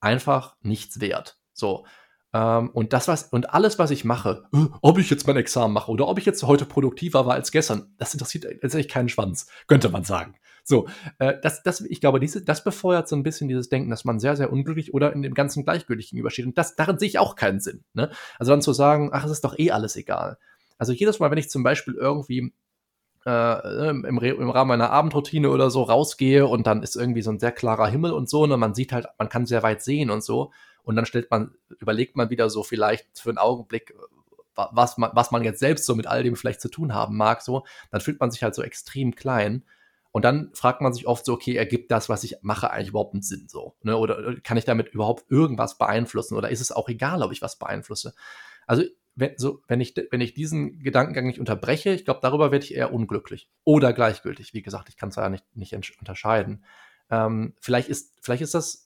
[0.00, 1.38] einfach nichts wert.
[1.54, 1.86] So.
[2.32, 5.72] Ähm, und das was, und alles, was ich mache, äh, ob ich jetzt mein Examen
[5.72, 9.46] mache oder ob ich jetzt heute produktiver war als gestern, das interessiert letztendlich keinen Schwanz,
[9.66, 10.34] könnte man sagen.
[10.68, 10.88] So,
[11.20, 14.18] äh, das, das, ich glaube, diese, das befeuert so ein bisschen dieses Denken, dass man
[14.18, 16.44] sehr, sehr unglücklich oder in dem ganzen gleichgültig gegenübersteht.
[16.44, 17.84] Und das, darin sehe ich auch keinen Sinn.
[17.94, 18.10] Ne?
[18.38, 20.38] Also dann zu sagen, ach, es ist doch eh alles egal.
[20.76, 22.52] Also jedes Mal, wenn ich zum Beispiel irgendwie
[23.26, 27.38] äh, im, im, Rahmen meiner Abendroutine oder so rausgehe und dann ist irgendwie so ein
[27.38, 30.24] sehr klarer Himmel und so, ne, man sieht halt, man kann sehr weit sehen und
[30.24, 30.52] so.
[30.86, 33.92] Und dann stellt man, überlegt man wieder so vielleicht für einen Augenblick,
[34.54, 37.42] was man, was man jetzt selbst so mit all dem vielleicht zu tun haben mag,
[37.42, 39.64] so, dann fühlt man sich halt so extrem klein.
[40.12, 43.14] Und dann fragt man sich oft so, okay, ergibt das, was ich mache, eigentlich überhaupt
[43.14, 43.74] einen Sinn so?
[43.82, 43.96] Ne?
[43.96, 46.36] Oder kann ich damit überhaupt irgendwas beeinflussen?
[46.36, 48.14] Oder ist es auch egal, ob ich was beeinflusse?
[48.68, 48.84] Also,
[49.16, 52.74] wenn, so, wenn, ich, wenn ich diesen Gedankengang nicht unterbreche, ich glaube, darüber werde ich
[52.74, 53.50] eher unglücklich.
[53.64, 54.54] Oder gleichgültig.
[54.54, 56.64] Wie gesagt, ich kann es ja nicht, nicht unterscheiden.
[57.10, 58.85] Ähm, vielleicht, ist, vielleicht ist das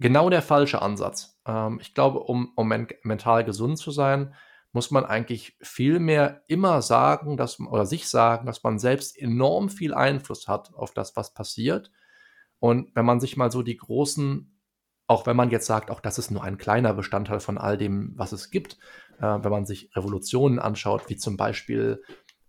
[0.00, 1.38] genau der falsche Ansatz.
[1.46, 4.34] Ähm, ich glaube, um, um men mental gesund zu sein,
[4.72, 9.68] muss man eigentlich viel mehr immer sagen, dass oder sich sagen, dass man selbst enorm
[9.68, 11.90] viel Einfluss hat auf das, was passiert.
[12.60, 14.56] Und wenn man sich mal so die großen,
[15.06, 18.12] auch wenn man jetzt sagt, auch das ist nur ein kleiner Bestandteil von all dem,
[18.16, 18.78] was es gibt,
[19.18, 22.02] äh, wenn man sich Revolutionen anschaut, wie zum Beispiel,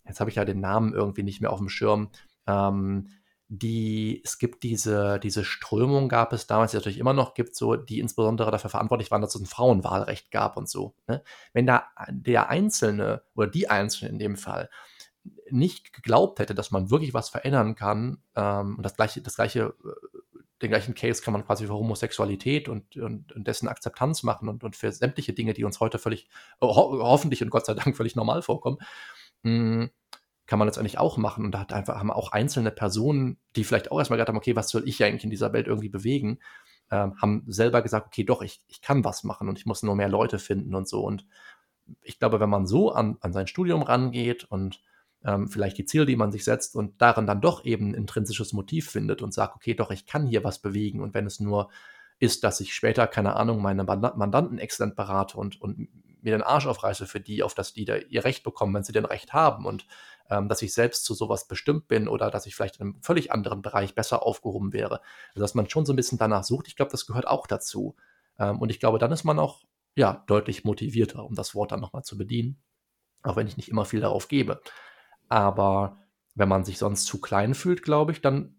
[0.06, 2.12] jetzt habe ich ja den Namen irgendwie nicht mehr auf dem Schirm,
[2.46, 3.10] ähm,
[3.54, 7.54] die, es gibt diese, diese Strömung gab es damals, die es natürlich immer noch gibt,
[7.54, 10.96] so, die insbesondere dafür verantwortlich waren, dass es ein Frauenwahlrecht gab und so.
[11.06, 11.22] Ne?
[11.52, 14.70] Wenn da der Einzelne oder die Einzelne in dem Fall
[15.50, 19.76] nicht geglaubt hätte, dass man wirklich was verändern kann, ähm, und das gleiche, das gleiche,
[19.84, 20.18] äh,
[20.62, 24.64] den gleichen Case kann man quasi für Homosexualität und, und, und dessen Akzeptanz machen und,
[24.64, 26.30] und für sämtliche Dinge, die uns heute völlig,
[26.62, 28.78] ho hoffentlich und Gott sei Dank völlig normal vorkommen.
[29.44, 29.90] Mh, hm,
[30.52, 31.46] kann man letztendlich auch machen.
[31.46, 34.58] Und da hat einfach, haben auch einzelne Personen, die vielleicht auch erstmal gedacht haben, okay,
[34.58, 36.40] was soll ich eigentlich in dieser Welt irgendwie bewegen,
[36.92, 39.96] ähm, haben selber gesagt, okay, doch, ich, ich kann was machen und ich muss nur
[39.96, 41.06] mehr Leute finden und so.
[41.06, 41.26] Und
[42.02, 44.82] ich glaube, wenn man so an, an sein Studium rangeht und
[45.24, 48.52] ähm, vielleicht die Ziele, die man sich setzt und darin dann doch eben ein intrinsisches
[48.52, 51.00] Motiv findet und sagt, okay, doch, ich kann hier was bewegen.
[51.00, 51.70] Und wenn es nur
[52.20, 55.88] ist, dass ich später, keine Ahnung, meine Mandanten exzellent berate und, und
[56.22, 58.92] mir den Arsch aufreiße für die, auf das die da ihr Recht bekommen, wenn sie
[58.92, 59.86] denn Recht haben und
[60.32, 63.32] ähm, dass ich selbst zu sowas bestimmt bin oder dass ich vielleicht in einem völlig
[63.32, 65.02] anderen Bereich besser aufgehoben wäre.
[65.30, 67.96] Also dass man schon so ein bisschen danach sucht, ich glaube, das gehört auch dazu.
[68.40, 69.64] Ähm, und ich glaube, dann ist man auch
[69.96, 72.62] ja, deutlich motivierter, um das Wort dann nochmal zu bedienen.
[73.24, 74.62] Auch wenn ich nicht immer viel darauf gebe.
[75.28, 76.00] Aber
[76.34, 78.56] wenn man sich sonst zu klein fühlt, glaube ich, dann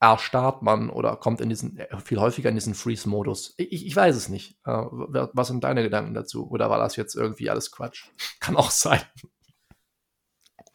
[0.00, 3.54] erstarrt man oder kommt in diesen äh, viel häufiger in diesen Freeze-Modus.
[3.58, 4.58] Ich, ich, weiß es nicht.
[4.64, 6.48] Äh, was sind deine Gedanken dazu?
[6.48, 8.06] Oder war das jetzt irgendwie alles Quatsch?
[8.40, 9.00] Kann auch sein.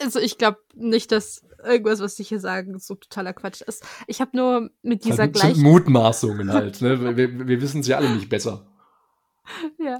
[0.06, 3.84] Also ich glaube nicht, dass irgendwas, was ich hier sagen, so totaler Quatsch ist.
[4.06, 6.82] Ich habe nur mit dieser halt, gleichen Mutmaßungen halt.
[6.82, 7.18] Ne?
[7.18, 8.68] Wir, wir wissen es ja alle nicht besser.
[9.78, 10.00] Ja.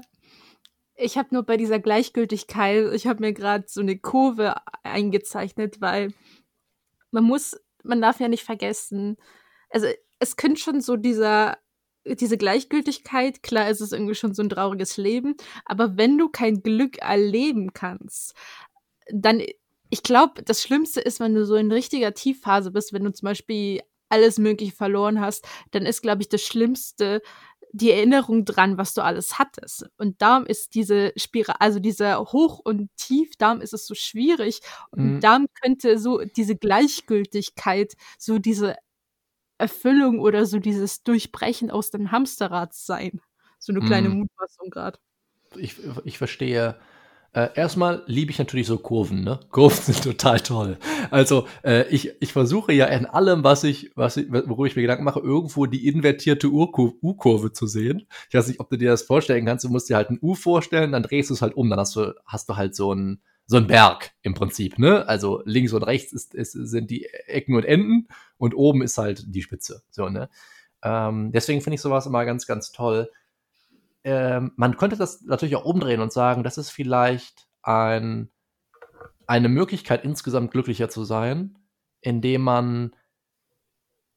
[0.96, 6.12] Ich habe nur bei dieser Gleichgültigkeit, ich habe mir gerade so eine Kurve eingezeichnet, weil
[7.12, 9.16] man muss, man darf ja nicht vergessen,
[9.70, 9.86] also
[10.18, 11.58] es könnte schon so dieser
[12.14, 16.62] diese Gleichgültigkeit, klar ist es irgendwie schon so ein trauriges Leben, aber wenn du kein
[16.62, 18.34] Glück erleben kannst,
[19.12, 19.42] dann
[19.90, 23.26] ich glaube, das Schlimmste ist, wenn du so in richtiger Tiefphase bist, wenn du zum
[23.26, 27.22] Beispiel alles Mögliche verloren hast, dann ist, glaube ich, das Schlimmste
[27.72, 29.86] die Erinnerung dran, was du alles hattest.
[29.98, 34.60] Und darum ist diese Spirale, also dieser Hoch- und Tief, darum ist es so schwierig.
[34.90, 35.20] Und mhm.
[35.20, 38.76] darum könnte so diese Gleichgültigkeit, so diese
[39.58, 43.20] Erfüllung oder so dieses Durchbrechen aus dem Hamsterrad sein.
[43.58, 44.18] So eine kleine mhm.
[44.20, 44.98] Mutmaßung gerade.
[45.56, 46.78] Ich, ich verstehe
[47.36, 49.38] äh, erstmal liebe ich natürlich so Kurven, ne?
[49.50, 50.78] Kurven sind total toll.
[51.10, 54.80] Also äh, ich, ich versuche ja in allem, was ich, was ich, worüber ich mir
[54.80, 58.06] Gedanken mache, irgendwo die invertierte U-Kurve zu sehen.
[58.30, 59.66] Ich weiß nicht, ob du dir das vorstellen kannst.
[59.66, 61.94] Du musst dir halt ein U vorstellen, dann drehst du es halt um, dann hast
[61.94, 65.06] du, hast du halt so ein so ein Berg im Prinzip, ne?
[65.06, 69.22] Also links und rechts ist, ist, sind die Ecken und Enden und oben ist halt
[69.28, 69.82] die Spitze.
[69.90, 70.28] So, ne?
[70.82, 73.08] Ähm, deswegen finde ich sowas immer ganz, ganz toll
[74.06, 78.30] ähm, man könnte das natürlich auch umdrehen und sagen, das ist vielleicht ein,
[79.26, 81.58] eine Möglichkeit, insgesamt glücklicher zu sein,
[82.00, 82.94] indem man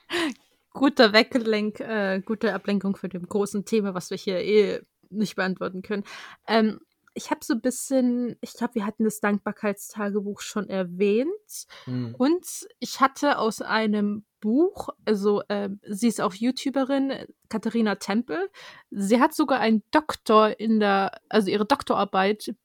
[0.80, 5.82] guter Weglenk, äh, gute Ablenkung für dem großen Thema, was wir hier eh nicht beantworten
[5.82, 6.06] können.
[6.48, 6.80] Ähm,
[7.16, 11.66] ich habe so ein bisschen, ich glaube, wir hatten das Dankbarkeitstagebuch schon erwähnt.
[11.86, 12.16] Mhm.
[12.18, 12.46] Und
[12.80, 18.50] ich hatte aus einem Buch, also äh, sie ist auch YouTuberin, Katharina Tempel.
[18.90, 22.56] Sie hat sogar einen Doktor in der, also ihre Doktorarbeit,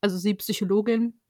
[0.00, 1.20] also sie Psychologin,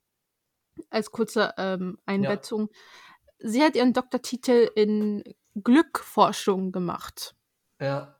[0.88, 2.70] als kurze ähm, Einbettung.
[2.72, 3.50] Ja.
[3.50, 5.22] Sie hat ihren Doktortitel in
[5.54, 7.34] Glückforschung gemacht.
[7.80, 8.16] Ja.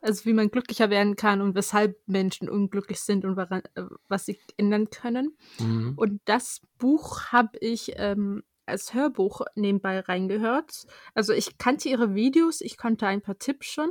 [0.00, 4.24] Also wie man glücklicher werden kann und weshalb Menschen unglücklich sind und woran, äh, was
[4.24, 5.36] sie ändern können.
[5.58, 5.94] Mhm.
[5.96, 10.86] Und das Buch habe ich ähm, als Hörbuch nebenbei reingehört.
[11.14, 13.90] Also ich kannte ihre Videos, ich konnte ein paar Tipps schon,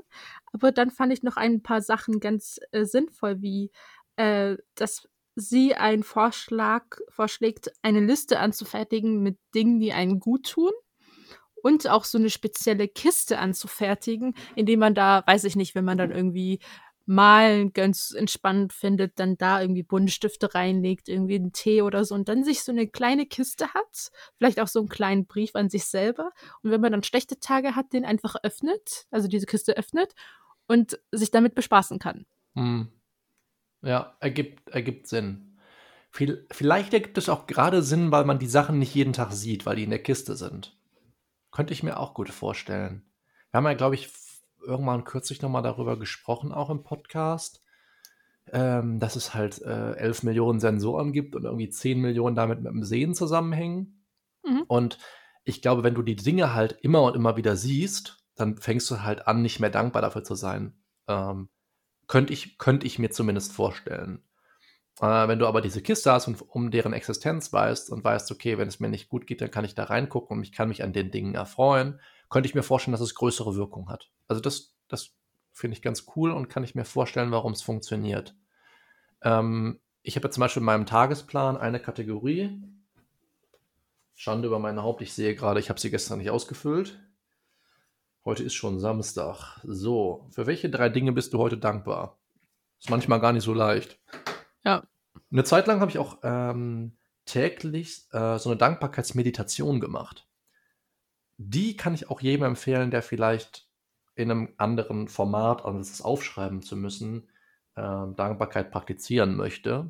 [0.51, 3.72] aber dann fand ich noch ein paar Sachen ganz äh, sinnvoll, wie
[4.16, 10.72] äh, dass sie einen Vorschlag vorschlägt, eine Liste anzufertigen mit Dingen, die einen gut tun
[11.64, 15.97] und auch so eine spezielle Kiste anzufertigen, indem man da, weiß ich nicht, wenn man
[15.97, 16.60] dann irgendwie
[17.10, 22.30] Malen ganz entspannt findet, dann da irgendwie Buntstifte reinlegt, irgendwie einen Tee oder so und
[22.30, 25.86] dann sich so eine kleine Kiste hat, vielleicht auch so einen kleinen Brief an sich
[25.86, 26.32] selber
[26.62, 30.14] und wenn man dann schlechte Tage hat, den einfach öffnet, also diese Kiste öffnet
[30.68, 32.28] und sich damit bespaßen kann.
[32.53, 32.89] Hm.
[33.82, 35.57] Ja, ergibt, ergibt Sinn.
[36.12, 39.78] Vielleicht ergibt es auch gerade Sinn, weil man die Sachen nicht jeden Tag sieht, weil
[39.78, 40.78] die in der Kiste sind.
[41.52, 43.06] Könnte ich mir auch gut vorstellen.
[43.52, 44.10] Wir haben ja, glaube ich,
[44.62, 47.64] irgendwann kürzlich nochmal darüber gesprochen, auch im Podcast,
[48.52, 52.72] ähm, dass es halt äh, 11 Millionen Sensoren gibt und irgendwie 10 Millionen damit mit
[52.72, 54.06] dem Sehen zusammenhängen.
[54.43, 54.64] Mhm.
[54.68, 54.97] Und
[55.43, 59.02] ich glaube, wenn du die Dinge halt immer und immer wieder siehst, dann fängst du
[59.02, 60.74] halt an, nicht mehr dankbar dafür zu sein.
[61.08, 61.50] Ähm,
[62.08, 64.24] könnte ich, könnt ich mir zumindest vorstellen.
[65.00, 68.58] Äh, wenn du aber diese Kiste hast und um deren Existenz weißt und weißt, okay,
[68.58, 70.84] wenn es mir nicht gut geht, dann kann ich da reingucken und ich kann mich
[70.84, 74.12] an den Dingen erfreuen, könnte ich mir vorstellen, dass es größere Wirkung hat.
[74.28, 75.12] Also das, das
[75.52, 78.36] finde ich ganz cool und kann ich mir vorstellen, warum es funktioniert.
[79.22, 82.62] Ähm, ich habe ja zum Beispiel in meinem Tagesplan eine Kategorie.
[84.16, 87.00] Schande über mein Haupt, ich sehe gerade, ich habe sie gestern nicht ausgefüllt.
[88.26, 89.60] Heute ist schon Samstag.
[89.64, 92.18] So, für welche drei Dinge bist du heute dankbar?
[92.80, 93.97] Ist manchmal gar nicht so leicht.
[94.64, 94.84] Ja.
[95.32, 100.30] Eine Zeit lang habe ich auch ähm, täglich äh, so eine Dankbarkeitsmeditation gemacht
[101.39, 103.66] die kann ich auch jedem empfehlen, der vielleicht
[104.14, 107.30] in einem anderen Format, als es aufschreiben zu müssen,
[107.76, 109.89] äh, Dankbarkeit praktizieren möchte.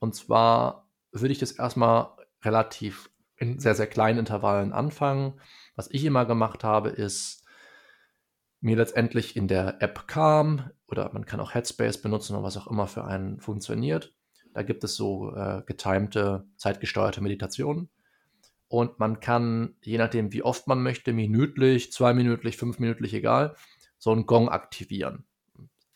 [0.00, 2.08] Und zwar würde ich das erstmal
[2.42, 5.40] relativ in sehr, sehr kleinen Intervallen anfangen.
[5.76, 7.44] Was ich immer gemacht habe, ist
[8.60, 12.66] mir letztendlich in der App Calm oder man kann auch Headspace benutzen oder was auch
[12.66, 14.14] immer für einen funktioniert.
[14.54, 17.90] Da gibt es so äh, getimte, zeitgesteuerte Meditationen.
[18.68, 23.54] Und man kann, je nachdem, wie oft man möchte, minütlich, zweiminütlich, fünfminütlich, egal,
[23.98, 25.24] so einen Gong aktivieren.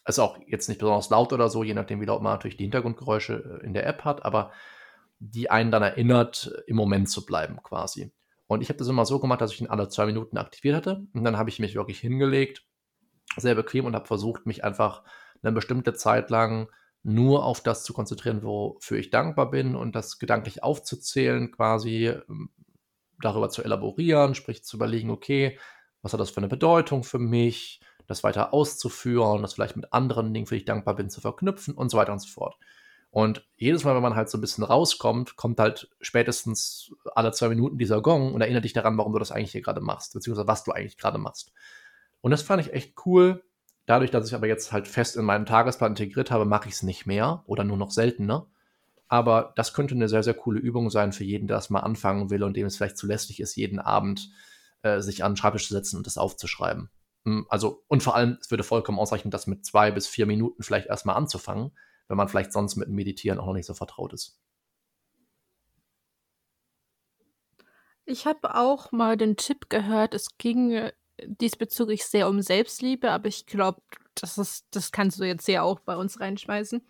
[0.07, 2.64] Ist auch jetzt nicht besonders laut oder so, je nachdem, wie laut man natürlich die
[2.64, 4.53] Hintergrundgeräusche äh, in der App hat, aber
[5.18, 8.12] die einen dann erinnert, im Moment zu bleiben quasi.
[8.49, 11.07] Und ich habe das immer so gemacht, dass ich ihn alle zwei Minuten aktiviert hatte.
[11.14, 12.66] Und dann habe ich mich wirklich hingelegt,
[13.37, 15.03] sehr bequem und habe versucht, mich einfach
[15.43, 16.68] eine bestimmte Zeit lang
[17.03, 22.51] nur auf das zu konzentrieren, wofür ich dankbar bin und das gedanklich aufzuzählen, quasi ähm,
[23.20, 25.59] darüber zu elaborieren, sprich zu überlegen, okay,
[26.03, 30.35] was hat das für eine Bedeutung für mich, das weiter auszuführen, das vielleicht mit anderen
[30.35, 32.57] Dingen, für die ich dankbar bin, zu verknüpfen und so weiter und so fort.
[33.11, 37.51] Und jedes Mal, wenn man halt so ein bisschen rauskommt, kommt halt spätestens alle zwei
[37.51, 40.49] Minuten dieser Gong und erinnert dich daran, warum du das eigentlich hier gerade machst, beziehungsweise
[40.49, 41.53] was du eigentlich gerade machst.
[42.23, 43.45] Und das fand ich echt cool.
[43.85, 46.83] Dadurch, dass ich aber jetzt halt fest in meinen Tagesplan integriert habe, mache ich es
[46.83, 48.47] nicht mehr oder nur noch seltener.
[49.09, 52.31] Aber das könnte eine sehr, sehr coole Übung sein für jeden, der das mal anfangen
[52.31, 54.31] will und dem es vielleicht zu lästig ist, jeden Abend
[54.83, 56.91] äh, sich an den Schreibtisch zu setzen und das aufzuschreiben.
[57.25, 60.62] Hm, also, und vor allem, es würde vollkommen ausreichen, das mit zwei bis vier Minuten
[60.62, 61.73] vielleicht erstmal anzufangen,
[62.09, 64.39] wenn man vielleicht sonst mit Meditieren auch noch nicht so vertraut ist.
[68.05, 70.91] Ich habe auch mal den Tipp gehört, es ging
[71.25, 73.83] diesbezüglich sehr um Selbstliebe, aber ich glaube,
[74.15, 76.83] das das kannst du jetzt ja auch bei uns reinschmeißen.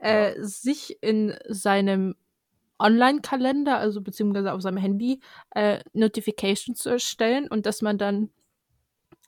[0.00, 2.16] Äh, sich in seinem
[2.78, 5.20] Online-Kalender, also beziehungsweise auf seinem Handy,
[5.54, 8.30] äh, Notifications zu erstellen und dass man dann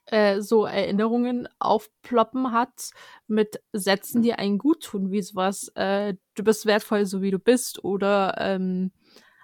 [0.06, 2.90] äh, so Erinnerungen aufploppen hat
[3.26, 7.38] mit Sätzen, die einen gut tun, wie sowas, äh, du bist wertvoll, so wie du
[7.38, 8.92] bist, oder ähm,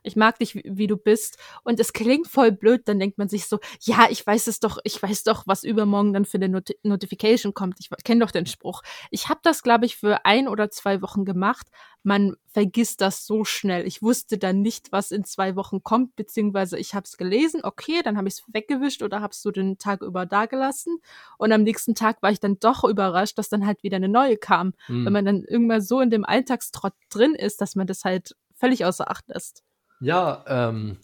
[0.03, 1.39] ich mag dich, wie, wie, du bist.
[1.63, 4.79] Und es klingt voll blöd, dann denkt man sich so, ja, ich weiß es doch,
[4.85, 7.77] ich weiß doch, was übermorgen dann für eine Not Notification kommt.
[7.81, 8.83] Ich kenne doch den Spruch.
[9.11, 11.69] Ich habe das, glaube ich, für ein oder zwei Wochen gemacht.
[12.03, 13.87] Man vergisst das so schnell.
[13.87, 18.03] Ich wusste dann nicht, was in zwei Wochen kommt, beziehungsweise ich habe es gelesen, okay,
[18.03, 20.99] dann habe ich es weggewischt oder habe es so den Tag über dagelassen.
[21.39, 24.37] Und am nächsten Tag war ich dann doch überrascht, dass dann halt wieder eine neue
[24.37, 24.75] kam.
[24.89, 25.07] Mhm.
[25.07, 28.85] Wenn man dann irgendwann so in dem Alltagstrott drin ist, dass man das halt völlig
[28.85, 29.63] außer Acht lässt.
[30.03, 30.99] Ja, ähm,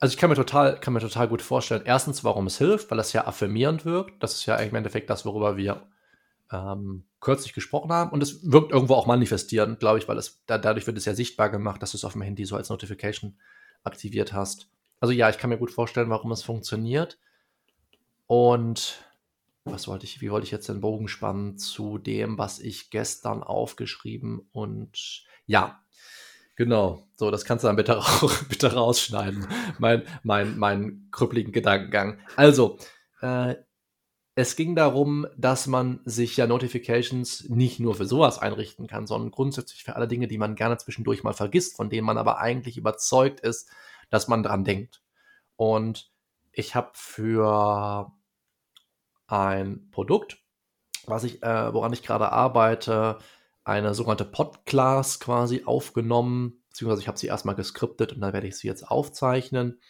[0.00, 2.96] also ich kann mir total, kann mir total gut vorstellen, erstens, warum es hilft, weil
[2.96, 4.22] das ja affirmierend wirkt.
[4.22, 5.86] Das ist ja im Endeffekt das, worüber wir
[6.50, 8.10] ähm, kürzlich gesprochen haben.
[8.10, 11.14] Und es wirkt irgendwo auch manifestierend, glaube ich, weil es da, dadurch wird es ja
[11.14, 13.38] sichtbar gemacht, dass du es auf dem Handy so als Notification
[13.84, 14.70] aktiviert hast.
[15.00, 17.18] Also ja, ich kann mir gut vorstellen, warum es funktioniert.
[18.26, 19.04] Und
[19.64, 23.42] was wollte ich, wie wollte ich jetzt den Bogen spannen zu dem, was ich gestern
[23.42, 25.82] aufgeschrieben und ja,
[26.58, 28.02] Genau, so, das kannst du dann bitte,
[28.48, 29.46] bitte rausschneiden,
[29.78, 32.18] mein, mein, mein krüppeligen Gedankengang.
[32.34, 32.78] Also,
[33.20, 33.54] äh,
[34.34, 39.30] es ging darum, dass man sich ja Notifications nicht nur für sowas einrichten kann, sondern
[39.30, 42.76] grundsätzlich für alle Dinge, die man gerne zwischendurch mal vergisst, von denen man aber eigentlich
[42.76, 43.70] überzeugt ist,
[44.10, 45.00] dass man dran denkt.
[45.54, 46.10] Und
[46.50, 48.10] ich habe für
[49.28, 50.38] ein Produkt,
[51.06, 53.18] was ich, äh, woran ich gerade arbeite,
[53.68, 58.56] eine sogenannte Podclass quasi aufgenommen, beziehungsweise ich habe sie erstmal geskriptet und dann werde ich
[58.56, 59.80] sie jetzt aufzeichnen.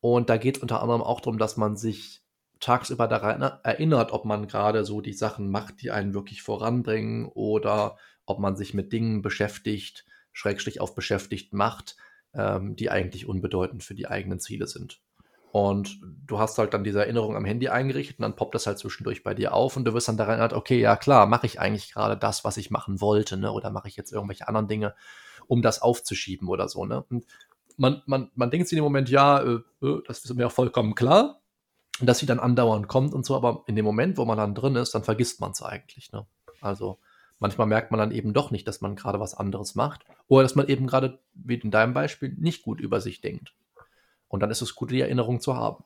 [0.00, 2.22] Und da geht es unter anderem auch darum, dass man sich
[2.60, 7.96] tagsüber daran erinnert, ob man gerade so die Sachen macht, die einen wirklich voranbringen oder
[8.24, 11.96] ob man sich mit Dingen beschäftigt, Schrägstrich auf beschäftigt macht,
[12.34, 15.00] ähm, die eigentlich unbedeutend für die eigenen Ziele sind.
[15.56, 18.78] Und du hast halt dann diese Erinnerung am Handy eingerichtet und dann poppt das halt
[18.78, 21.58] zwischendurch bei dir auf und du wirst dann daran erinnert, okay, ja klar, mache ich
[21.58, 23.50] eigentlich gerade das, was ich machen wollte, ne?
[23.50, 24.94] Oder mache ich jetzt irgendwelche anderen Dinge,
[25.46, 27.06] um das aufzuschieben oder so, ne?
[27.08, 27.24] Und
[27.78, 30.52] man, man, man denkt sich in dem Moment, ja, äh, äh das ist mir auch
[30.52, 31.40] vollkommen klar,
[32.02, 34.76] dass sie dann andauernd kommt und so, aber in dem Moment, wo man dann drin
[34.76, 36.12] ist, dann vergisst man es eigentlich.
[36.12, 36.26] Ne?
[36.60, 36.98] Also
[37.38, 40.54] manchmal merkt man dann eben doch nicht, dass man gerade was anderes macht oder dass
[40.54, 43.54] man eben gerade, wie in deinem Beispiel, nicht gut über sich denkt.
[44.28, 45.84] Und dann ist es gut, die Erinnerung zu haben.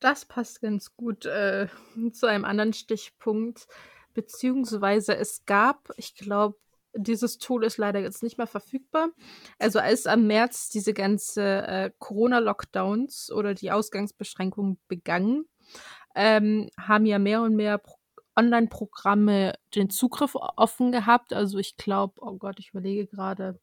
[0.00, 1.68] Das passt ganz gut äh,
[2.12, 3.66] zu einem anderen Stichpunkt.
[4.14, 6.56] Beziehungsweise es gab, ich glaube,
[6.94, 9.10] dieses Tool ist leider jetzt nicht mehr verfügbar.
[9.58, 15.46] Also als am März diese ganze äh, Corona-Lockdowns oder die Ausgangsbeschränkungen begannen,
[16.14, 17.98] ähm, haben ja mehr und mehr Pro
[18.38, 21.32] Online-Programme den Zugriff offen gehabt.
[21.32, 23.58] Also ich glaube, oh Gott, ich überlege gerade.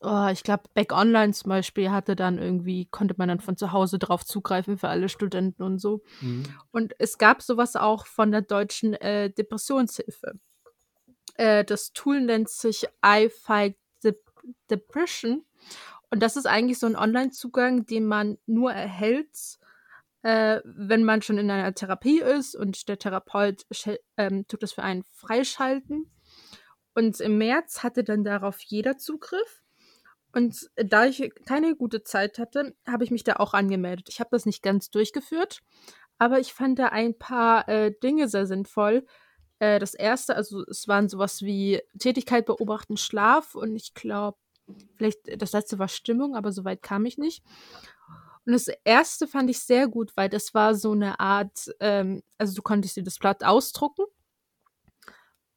[0.00, 3.72] Oh, ich glaube, Back Online zum Beispiel hatte dann irgendwie, konnte man dann von zu
[3.72, 6.02] Hause drauf zugreifen für alle Studenten und so.
[6.20, 6.44] Mhm.
[6.70, 10.38] Und es gab sowas auch von der deutschen äh, Depressionshilfe.
[11.34, 14.20] Äh, das Tool nennt sich I Fight Dep
[14.70, 15.44] Depression.
[16.10, 19.58] Und das ist eigentlich so ein Online-Zugang, den man nur erhält,
[20.22, 23.66] äh, wenn man schon in einer Therapie ist und der Therapeut
[24.16, 26.10] ähm, tut das für einen freischalten.
[26.94, 29.62] Und im März hatte dann darauf jeder Zugriff.
[30.32, 34.08] Und da ich keine gute Zeit hatte, habe ich mich da auch angemeldet.
[34.10, 35.60] Ich habe das nicht ganz durchgeführt,
[36.18, 39.06] aber ich fand da ein paar äh, Dinge sehr sinnvoll,
[39.58, 44.38] äh, das erste, also es waren sowas wie Tätigkeit beobachten, Schlaf und ich glaube,
[44.96, 47.42] vielleicht das letzte war Stimmung, aber soweit kam ich nicht.
[48.46, 52.54] Und das erste fand ich sehr gut, weil das war so eine Art, ähm, also
[52.54, 54.04] du konntest dir das Blatt ausdrucken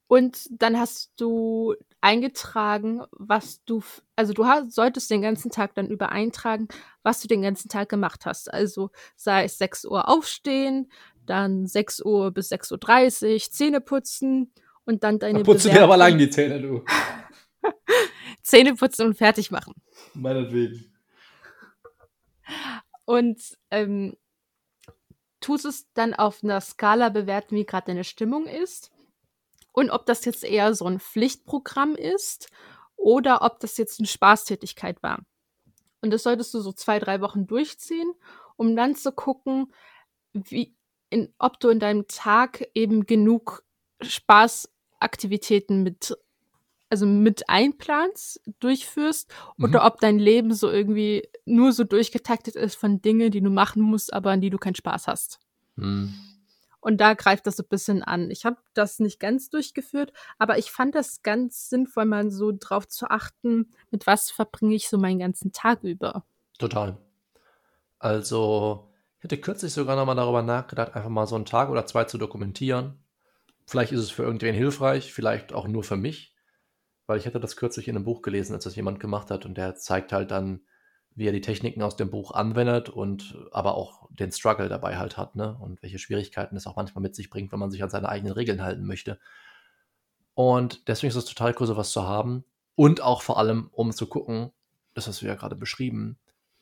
[0.07, 3.81] und dann hast du eingetragen, was du,
[4.15, 6.67] also du hast, solltest den ganzen Tag dann über eintragen,
[7.03, 8.51] was du den ganzen Tag gemacht hast.
[8.51, 10.91] Also sei es 6 Uhr aufstehen,
[11.25, 14.51] dann 6 Uhr bis 6.30 Uhr Zähne putzen
[14.85, 15.39] und dann deine.
[15.39, 16.83] Da putzt du dir aber lang die Zähne, du.
[18.41, 19.73] Zähne putzen und fertig machen.
[20.13, 20.91] Meinetwegen.
[23.05, 24.17] Und ähm,
[25.39, 28.90] tust es dann auf einer Skala bewerten, wie gerade deine Stimmung ist.
[29.71, 32.49] Und ob das jetzt eher so ein Pflichtprogramm ist
[32.97, 35.23] oder ob das jetzt eine Spaßtätigkeit war.
[36.01, 38.11] Und das solltest du so zwei, drei Wochen durchziehen,
[38.57, 39.71] um dann zu gucken,
[40.33, 40.75] wie,
[41.09, 43.63] in, ob du in deinem Tag eben genug
[44.01, 46.17] Spaßaktivitäten mit,
[46.89, 49.65] also mit einplanst, durchführst, mhm.
[49.65, 53.81] oder ob dein Leben so irgendwie nur so durchgetaktet ist von Dingen, die du machen
[53.81, 55.39] musst, aber an die du keinen Spaß hast.
[55.75, 56.13] Mhm.
[56.81, 58.31] Und da greift das so ein bisschen an.
[58.31, 62.87] Ich habe das nicht ganz durchgeführt, aber ich fand das ganz sinnvoll, mal so drauf
[62.87, 66.25] zu achten, mit was verbringe ich so meinen ganzen Tag über.
[66.57, 66.97] Total.
[67.99, 72.05] Also, ich hätte kürzlich sogar nochmal darüber nachgedacht, einfach mal so einen Tag oder zwei
[72.05, 72.97] zu dokumentieren.
[73.67, 76.35] Vielleicht ist es für irgendwen hilfreich, vielleicht auch nur für mich,
[77.05, 79.55] weil ich hatte das kürzlich in einem Buch gelesen, als das jemand gemacht hat und
[79.55, 80.61] der zeigt halt dann,
[81.15, 85.17] wie er die Techniken aus dem Buch anwendet und aber auch den Struggle dabei halt
[85.17, 85.57] hat, ne?
[85.59, 88.33] Und welche Schwierigkeiten es auch manchmal mit sich bringt, wenn man sich an seine eigenen
[88.33, 89.19] Regeln halten möchte.
[90.33, 92.45] Und deswegen ist es total cool, sowas zu haben.
[92.75, 94.51] Und auch vor allem, um zu gucken,
[94.93, 96.17] das hast du ja gerade beschrieben,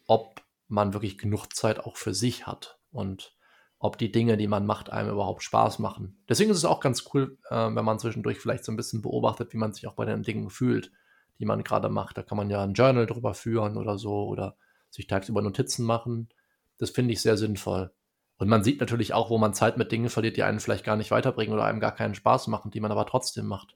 [0.08, 3.36] ob man wirklich genug Zeit auch für sich hat und
[3.78, 6.22] ob die Dinge, die man macht, einem überhaupt Spaß machen.
[6.28, 9.54] Deswegen ist es auch ganz cool, äh, wenn man zwischendurch vielleicht so ein bisschen beobachtet,
[9.54, 10.91] wie man sich auch bei den Dingen fühlt
[11.40, 12.18] die man gerade macht.
[12.18, 14.56] Da kann man ja ein Journal drüber führen oder so oder
[14.90, 16.30] sich tagsüber Notizen machen.
[16.78, 17.92] Das finde ich sehr sinnvoll.
[18.38, 20.96] Und man sieht natürlich auch, wo man Zeit mit Dingen verliert, die einen vielleicht gar
[20.96, 23.76] nicht weiterbringen oder einem gar keinen Spaß machen, die man aber trotzdem macht.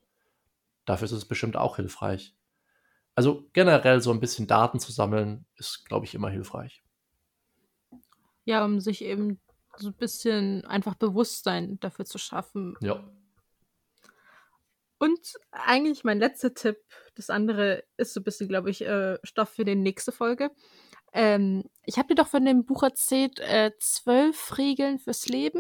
[0.86, 2.36] Dafür ist es bestimmt auch hilfreich.
[3.16, 6.84] Also generell so ein bisschen Daten zu sammeln, ist, glaube ich, immer hilfreich.
[8.46, 9.40] Ja, um sich eben
[9.78, 12.76] so ein bisschen einfach Bewusstsein dafür zu schaffen.
[12.82, 13.04] Ja.
[15.04, 16.78] Und eigentlich mein letzter Tipp,
[17.16, 20.50] das andere ist so ein bisschen, glaube ich, äh, Stoff für die nächste Folge.
[21.12, 25.60] Ähm, ich habe dir doch von dem Buch erzählt, äh, zwölf Regeln fürs Leben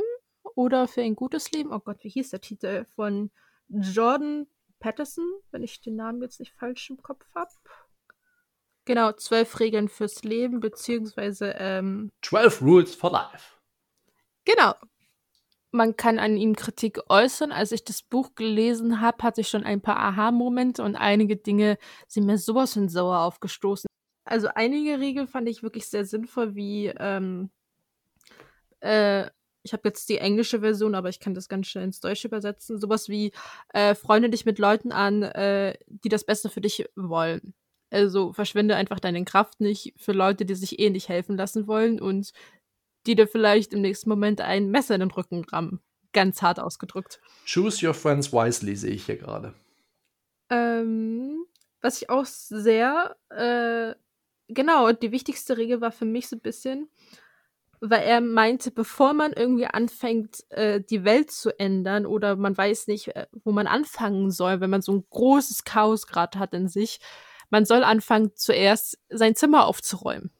[0.55, 1.73] oder für ein gutes Leben.
[1.73, 2.85] Oh Gott, wie hieß der Titel?
[2.95, 3.31] Von
[3.67, 4.47] Jordan
[4.79, 7.51] Patterson, wenn ich den Namen jetzt nicht falsch im Kopf habe.
[8.85, 13.57] Genau, zwölf Regeln fürs Leben, beziehungsweise ähm, 12 Rules for Life.
[14.45, 14.73] Genau.
[15.75, 17.51] Man kann an ihm Kritik äußern.
[17.51, 21.79] Als ich das Buch gelesen habe, hatte ich schon ein paar Aha-Momente und einige Dinge
[22.07, 23.87] sind mir sowas von sauer aufgestoßen.
[24.25, 27.49] Also einige Regeln fand ich wirklich sehr sinnvoll, wie ähm,
[28.81, 29.29] äh,
[29.63, 32.79] ich habe jetzt die englische Version, aber ich kann das ganz schnell ins Deutsche übersetzen.
[32.79, 33.31] Sowas wie
[33.73, 37.53] äh, freunde dich mit Leuten an, äh, die das Beste für dich wollen.
[37.89, 42.01] Also verschwende einfach deine Kraft nicht für Leute, die sich eh nicht helfen lassen wollen
[42.01, 42.31] und
[43.05, 45.81] die dir vielleicht im nächsten Moment ein Messer in den Rücken rammen.
[46.13, 47.19] Ganz hart ausgedrückt.
[47.45, 49.53] Choose your friends wisely, sehe ich hier gerade.
[50.49, 51.45] Ähm,
[51.81, 53.95] was ich auch sehr, äh,
[54.47, 56.89] genau, die wichtigste Regel war für mich so ein bisschen,
[57.81, 62.87] weil er meinte, bevor man irgendwie anfängt, äh, die Welt zu ändern oder man weiß
[62.87, 66.69] nicht, äh, wo man anfangen soll, wenn man so ein großes Chaos gerade hat in
[66.69, 66.99] sich,
[67.49, 70.31] man soll anfangen, zuerst sein Zimmer aufzuräumen.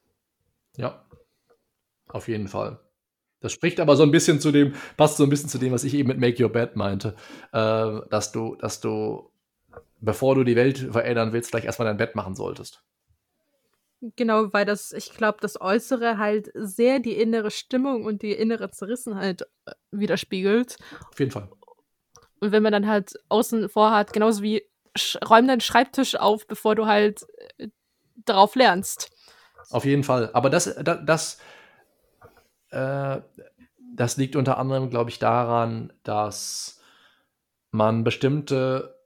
[0.77, 1.05] Ja,
[2.13, 2.79] auf jeden Fall.
[3.39, 5.83] Das spricht aber so ein bisschen zu dem, passt so ein bisschen zu dem, was
[5.83, 7.15] ich eben mit Make Your Bed meinte,
[7.51, 9.29] äh, dass du, dass du,
[9.99, 12.83] bevor du die Welt verändern willst, vielleicht erstmal dein Bett machen solltest.
[14.15, 18.69] Genau, weil das, ich glaube, das Äußere halt sehr die innere Stimmung und die innere
[18.69, 20.77] Zerrissenheit äh, widerspiegelt.
[21.09, 21.49] Auf jeden Fall.
[22.39, 24.63] Und wenn man dann halt außen vorhat, genauso wie
[25.29, 27.25] räum deinen Schreibtisch auf, bevor du halt
[27.57, 27.69] äh,
[28.15, 29.09] darauf lernst.
[29.69, 30.29] Auf jeden Fall.
[30.33, 31.37] Aber das, das, das,
[32.73, 33.21] äh,
[33.95, 36.81] das liegt unter anderem, glaube ich, daran, dass
[37.71, 38.99] man bestimmte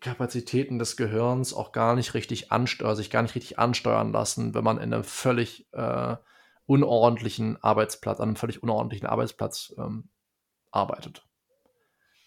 [0.00, 4.64] Kapazitäten des Gehirns auch gar nicht richtig ansteuern, sich gar nicht richtig ansteuern lassen, wenn
[4.64, 6.16] man in einem völlig äh,
[6.66, 10.08] unordentlichen Arbeitsplatz, an einem völlig unordentlichen Arbeitsplatz ähm,
[10.70, 11.26] arbeitet.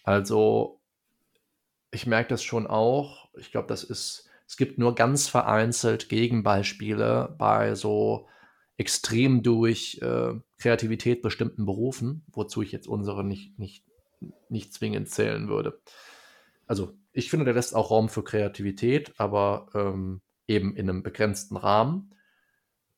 [0.04, 0.80] Also
[1.90, 3.28] ich merke das schon auch.
[3.38, 8.28] Ich glaube, das ist, es gibt nur ganz vereinzelt Gegenbeispiele bei so
[8.76, 10.34] extrem durch äh,
[10.64, 13.84] Kreativität bestimmten Berufen, wozu ich jetzt unsere nicht, nicht,
[14.48, 15.78] nicht zwingend zählen würde.
[16.66, 21.58] Also ich finde, der lässt auch Raum für Kreativität, aber ähm, eben in einem begrenzten
[21.58, 22.14] Rahmen.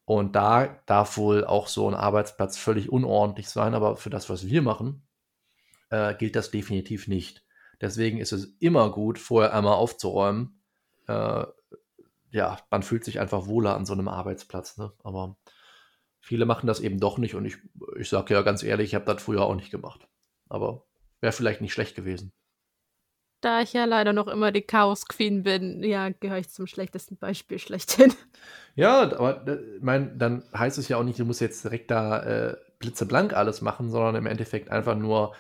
[0.05, 4.47] Und da darf wohl auch so ein Arbeitsplatz völlig unordentlich sein, aber für das, was
[4.47, 5.05] wir machen,
[5.91, 7.45] äh, gilt das definitiv nicht.
[7.81, 10.63] Deswegen ist es immer gut, vorher einmal aufzuräumen.
[11.09, 11.47] Äh,
[12.31, 14.77] ja, man fühlt sich einfach wohler an so einem Arbeitsplatz.
[14.77, 14.93] Ne?
[15.03, 15.37] Aber
[16.27, 17.57] viele machen das eben doch nicht und ich,
[17.97, 20.09] ich sage ja ganz ehrlich, ich habe das früher auch nicht gemacht.
[20.49, 20.85] Aber
[21.21, 22.33] wäre vielleicht nicht schlecht gewesen.
[23.43, 27.17] Da ich ja leider noch immer die Chaos Queen bin, ja, gehöre ich zum schlechtesten
[27.17, 28.13] Beispiel schlechthin.
[28.79, 32.23] Ja, aber ich mein, dann heißt es ja auch nicht, du musst jetzt direkt da
[32.23, 35.35] äh, blitzeblank alles machen, sondern im Endeffekt einfach nur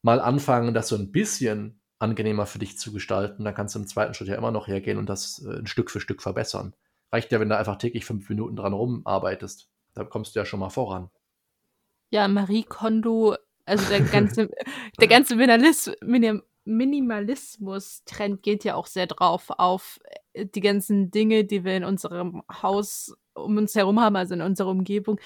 [0.00, 3.86] mal anfangen, das so ein bisschen angenehmer für dich zu gestalten, dann kannst du im
[3.86, 6.74] zweiten Schritt ja immer noch hergehen und das äh, ein Stück für Stück verbessern.
[7.12, 9.69] Reicht ja, wenn du einfach täglich fünf Minuten dran rumarbeitest.
[9.94, 11.10] Da kommst du ja schon mal voran.
[12.10, 14.50] Ja, Marie Kondo, also der ganze,
[15.00, 15.36] der ganze
[16.64, 20.00] Minimalismus-Trend geht ja auch sehr drauf auf
[20.32, 24.42] äh, die ganzen Dinge, die wir in unserem Haus um uns herum haben, also in
[24.42, 25.20] unserer Umgebung.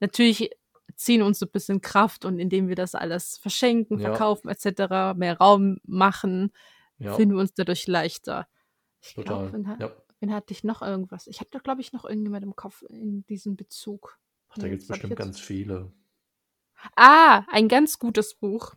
[0.00, 0.50] Natürlich
[0.96, 4.08] ziehen uns so ein bisschen Kraft und indem wir das alles verschenken, ja.
[4.08, 6.52] verkaufen etc., mehr Raum machen,
[6.98, 7.14] ja.
[7.14, 8.46] fühlen wir uns dadurch leichter.
[9.00, 9.50] Ich Total.
[9.50, 9.90] Glaub, ja.
[10.22, 11.26] Wen hatte ich noch irgendwas?
[11.26, 14.18] Ich hatte, glaube ich, noch irgendjemand im Kopf in diesem Bezug.
[14.48, 15.92] Ach, da gibt es bestimmt ganz viele.
[16.96, 18.74] Ah, ein ganz gutes Buch.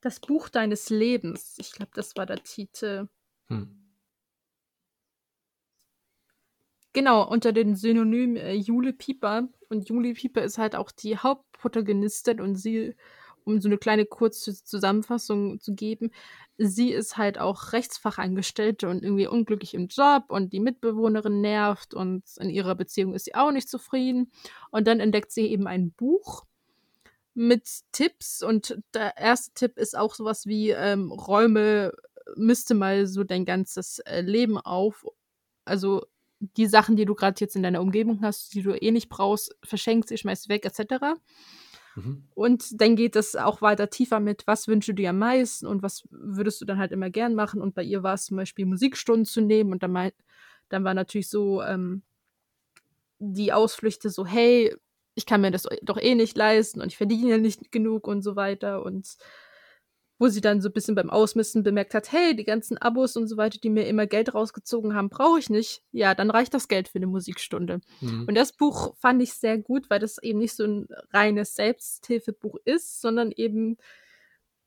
[0.00, 1.56] Das Buch deines Lebens.
[1.58, 3.08] Ich glaube, das war der Titel.
[3.46, 3.74] Hm.
[6.92, 9.48] Genau, unter dem Synonym äh, Jule Pieper.
[9.68, 12.96] Und Jule Pieper ist halt auch die Hauptprotagonistin und sie,
[13.44, 16.10] um so eine kleine kurze Zusammenfassung zu geben,
[16.58, 22.24] sie ist halt auch Rechtsfachangestellte und irgendwie unglücklich im Job und die Mitbewohnerin nervt und
[22.38, 24.30] in ihrer Beziehung ist sie auch nicht zufrieden.
[24.70, 26.44] Und dann entdeckt sie eben ein Buch
[27.34, 31.92] mit Tipps und der erste Tipp ist auch sowas wie ähm, Räume
[32.36, 35.06] müsste mal so dein ganzes äh, Leben auf.
[35.64, 36.04] Also
[36.40, 39.56] die Sachen, die du gerade jetzt in deiner Umgebung hast, die du eh nicht brauchst,
[39.62, 41.16] verschenkst sie, schmeißt weg, etc.
[41.98, 42.24] Mhm.
[42.34, 45.82] Und dann geht es auch weiter tiefer mit, was wünschst du dir am meisten und
[45.82, 47.60] was würdest du dann halt immer gern machen.
[47.60, 50.12] Und bei ihr war es zum Beispiel Musikstunden zu nehmen und dann, mein,
[50.68, 52.02] dann war natürlich so ähm,
[53.18, 54.74] die Ausflüchte so, hey,
[55.14, 58.22] ich kann mir das doch eh nicht leisten und ich verdiene ja nicht genug und
[58.22, 58.84] so weiter.
[58.84, 59.16] Und
[60.18, 63.28] wo sie dann so ein bisschen beim Ausmisten bemerkt hat, hey, die ganzen Abos und
[63.28, 65.82] so weiter, die mir immer Geld rausgezogen haben, brauche ich nicht.
[65.92, 67.80] Ja, dann reicht das Geld für eine Musikstunde.
[68.00, 68.24] Mhm.
[68.26, 72.56] Und das Buch fand ich sehr gut, weil das eben nicht so ein reines Selbsthilfebuch
[72.64, 73.76] ist, sondern eben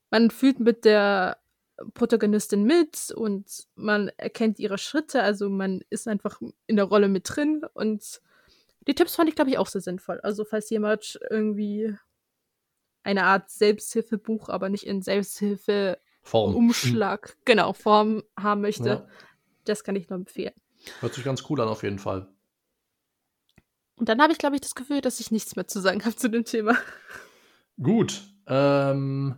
[0.10, 1.38] man fühlt mit der
[1.94, 7.24] Protagonistin mit und man erkennt ihre Schritte, also man ist einfach in der Rolle mit
[7.28, 8.22] drin und
[8.88, 10.20] die Tipps fand ich, glaube ich, auch sehr sinnvoll.
[10.22, 11.96] Also falls jemand irgendwie
[13.04, 16.56] eine Art Selbsthilfebuch, aber nicht in Selbsthilfe Form.
[16.56, 19.08] Umschlag, genau, Form haben möchte, ja.
[19.66, 20.54] das kann ich nur empfehlen.
[21.00, 22.28] Hört sich ganz cool an, auf jeden Fall.
[23.96, 26.16] Und dann habe ich, glaube ich, das Gefühl, dass ich nichts mehr zu sagen habe
[26.16, 26.76] zu dem Thema.
[27.82, 28.24] Gut.
[28.48, 29.36] Ähm,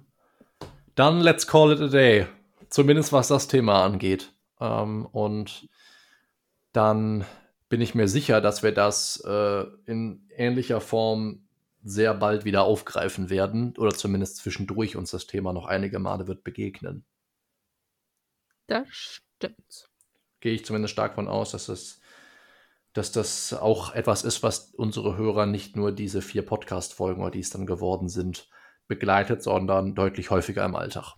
[0.95, 2.28] dann let's call it a day.
[2.70, 4.34] Zumindest was das Thema angeht.
[4.59, 5.68] Ähm, und
[6.72, 7.26] dann
[7.70, 11.43] bin ich mir sicher, dass wir das äh, in ähnlicher Form
[11.84, 16.44] sehr bald wieder aufgreifen werden oder zumindest zwischendurch uns das Thema noch einige Male wird
[16.44, 17.06] begegnen.
[18.68, 19.90] Das stimmt.
[20.40, 22.00] Gehe ich zumindest stark von aus, dass das,
[22.94, 27.40] dass das auch etwas ist, was unsere Hörer nicht nur diese vier Podcast-Folgen oder die
[27.40, 28.50] es dann geworden sind,
[28.88, 31.16] begleitet, sondern deutlich häufiger im Alltag.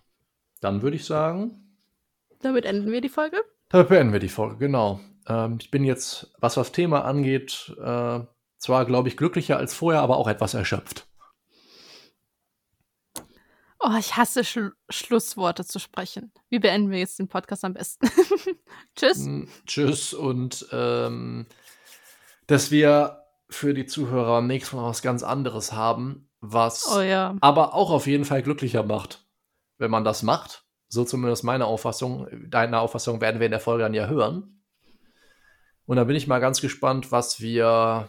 [0.60, 1.76] Dann würde ich sagen.
[2.40, 3.42] Damit enden wir die Folge.
[3.68, 5.00] Damit beenden wir die Folge, genau.
[5.28, 8.20] Ähm, ich bin jetzt, was das Thema angeht, äh,
[8.58, 11.06] zwar, glaube ich, glücklicher als vorher, aber auch etwas erschöpft.
[13.78, 16.32] Oh, ich hasse Sch Schlussworte zu sprechen.
[16.48, 18.08] Wie beenden wir jetzt den Podcast am besten?
[18.96, 19.18] tschüss.
[19.18, 21.46] Mm, tschüss und ähm,
[22.46, 27.36] dass wir für die Zuhörer nächstes Mal was ganz anderes haben, was oh, ja.
[27.40, 29.26] aber auch auf jeden Fall glücklicher macht,
[29.78, 30.64] wenn man das macht.
[30.88, 32.28] So zumindest meine Auffassung.
[32.48, 34.64] Deine Auffassung werden wir in der Folge dann ja hören.
[35.84, 38.08] Und da bin ich mal ganz gespannt, was wir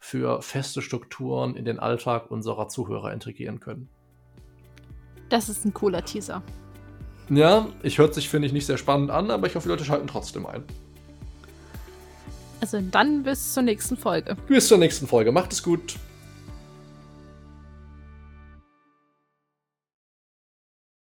[0.00, 3.88] für feste Strukturen in den Alltag unserer Zuhörer integrieren können.
[5.28, 6.42] Das ist ein cooler Teaser.
[7.28, 9.84] Ja, ich hört sich, finde ich, nicht sehr spannend an, aber ich hoffe, die Leute
[9.84, 10.64] schalten trotzdem ein.
[12.60, 14.36] Also dann bis zur nächsten Folge.
[14.48, 15.30] Bis zur nächsten Folge.
[15.30, 15.96] Macht es gut.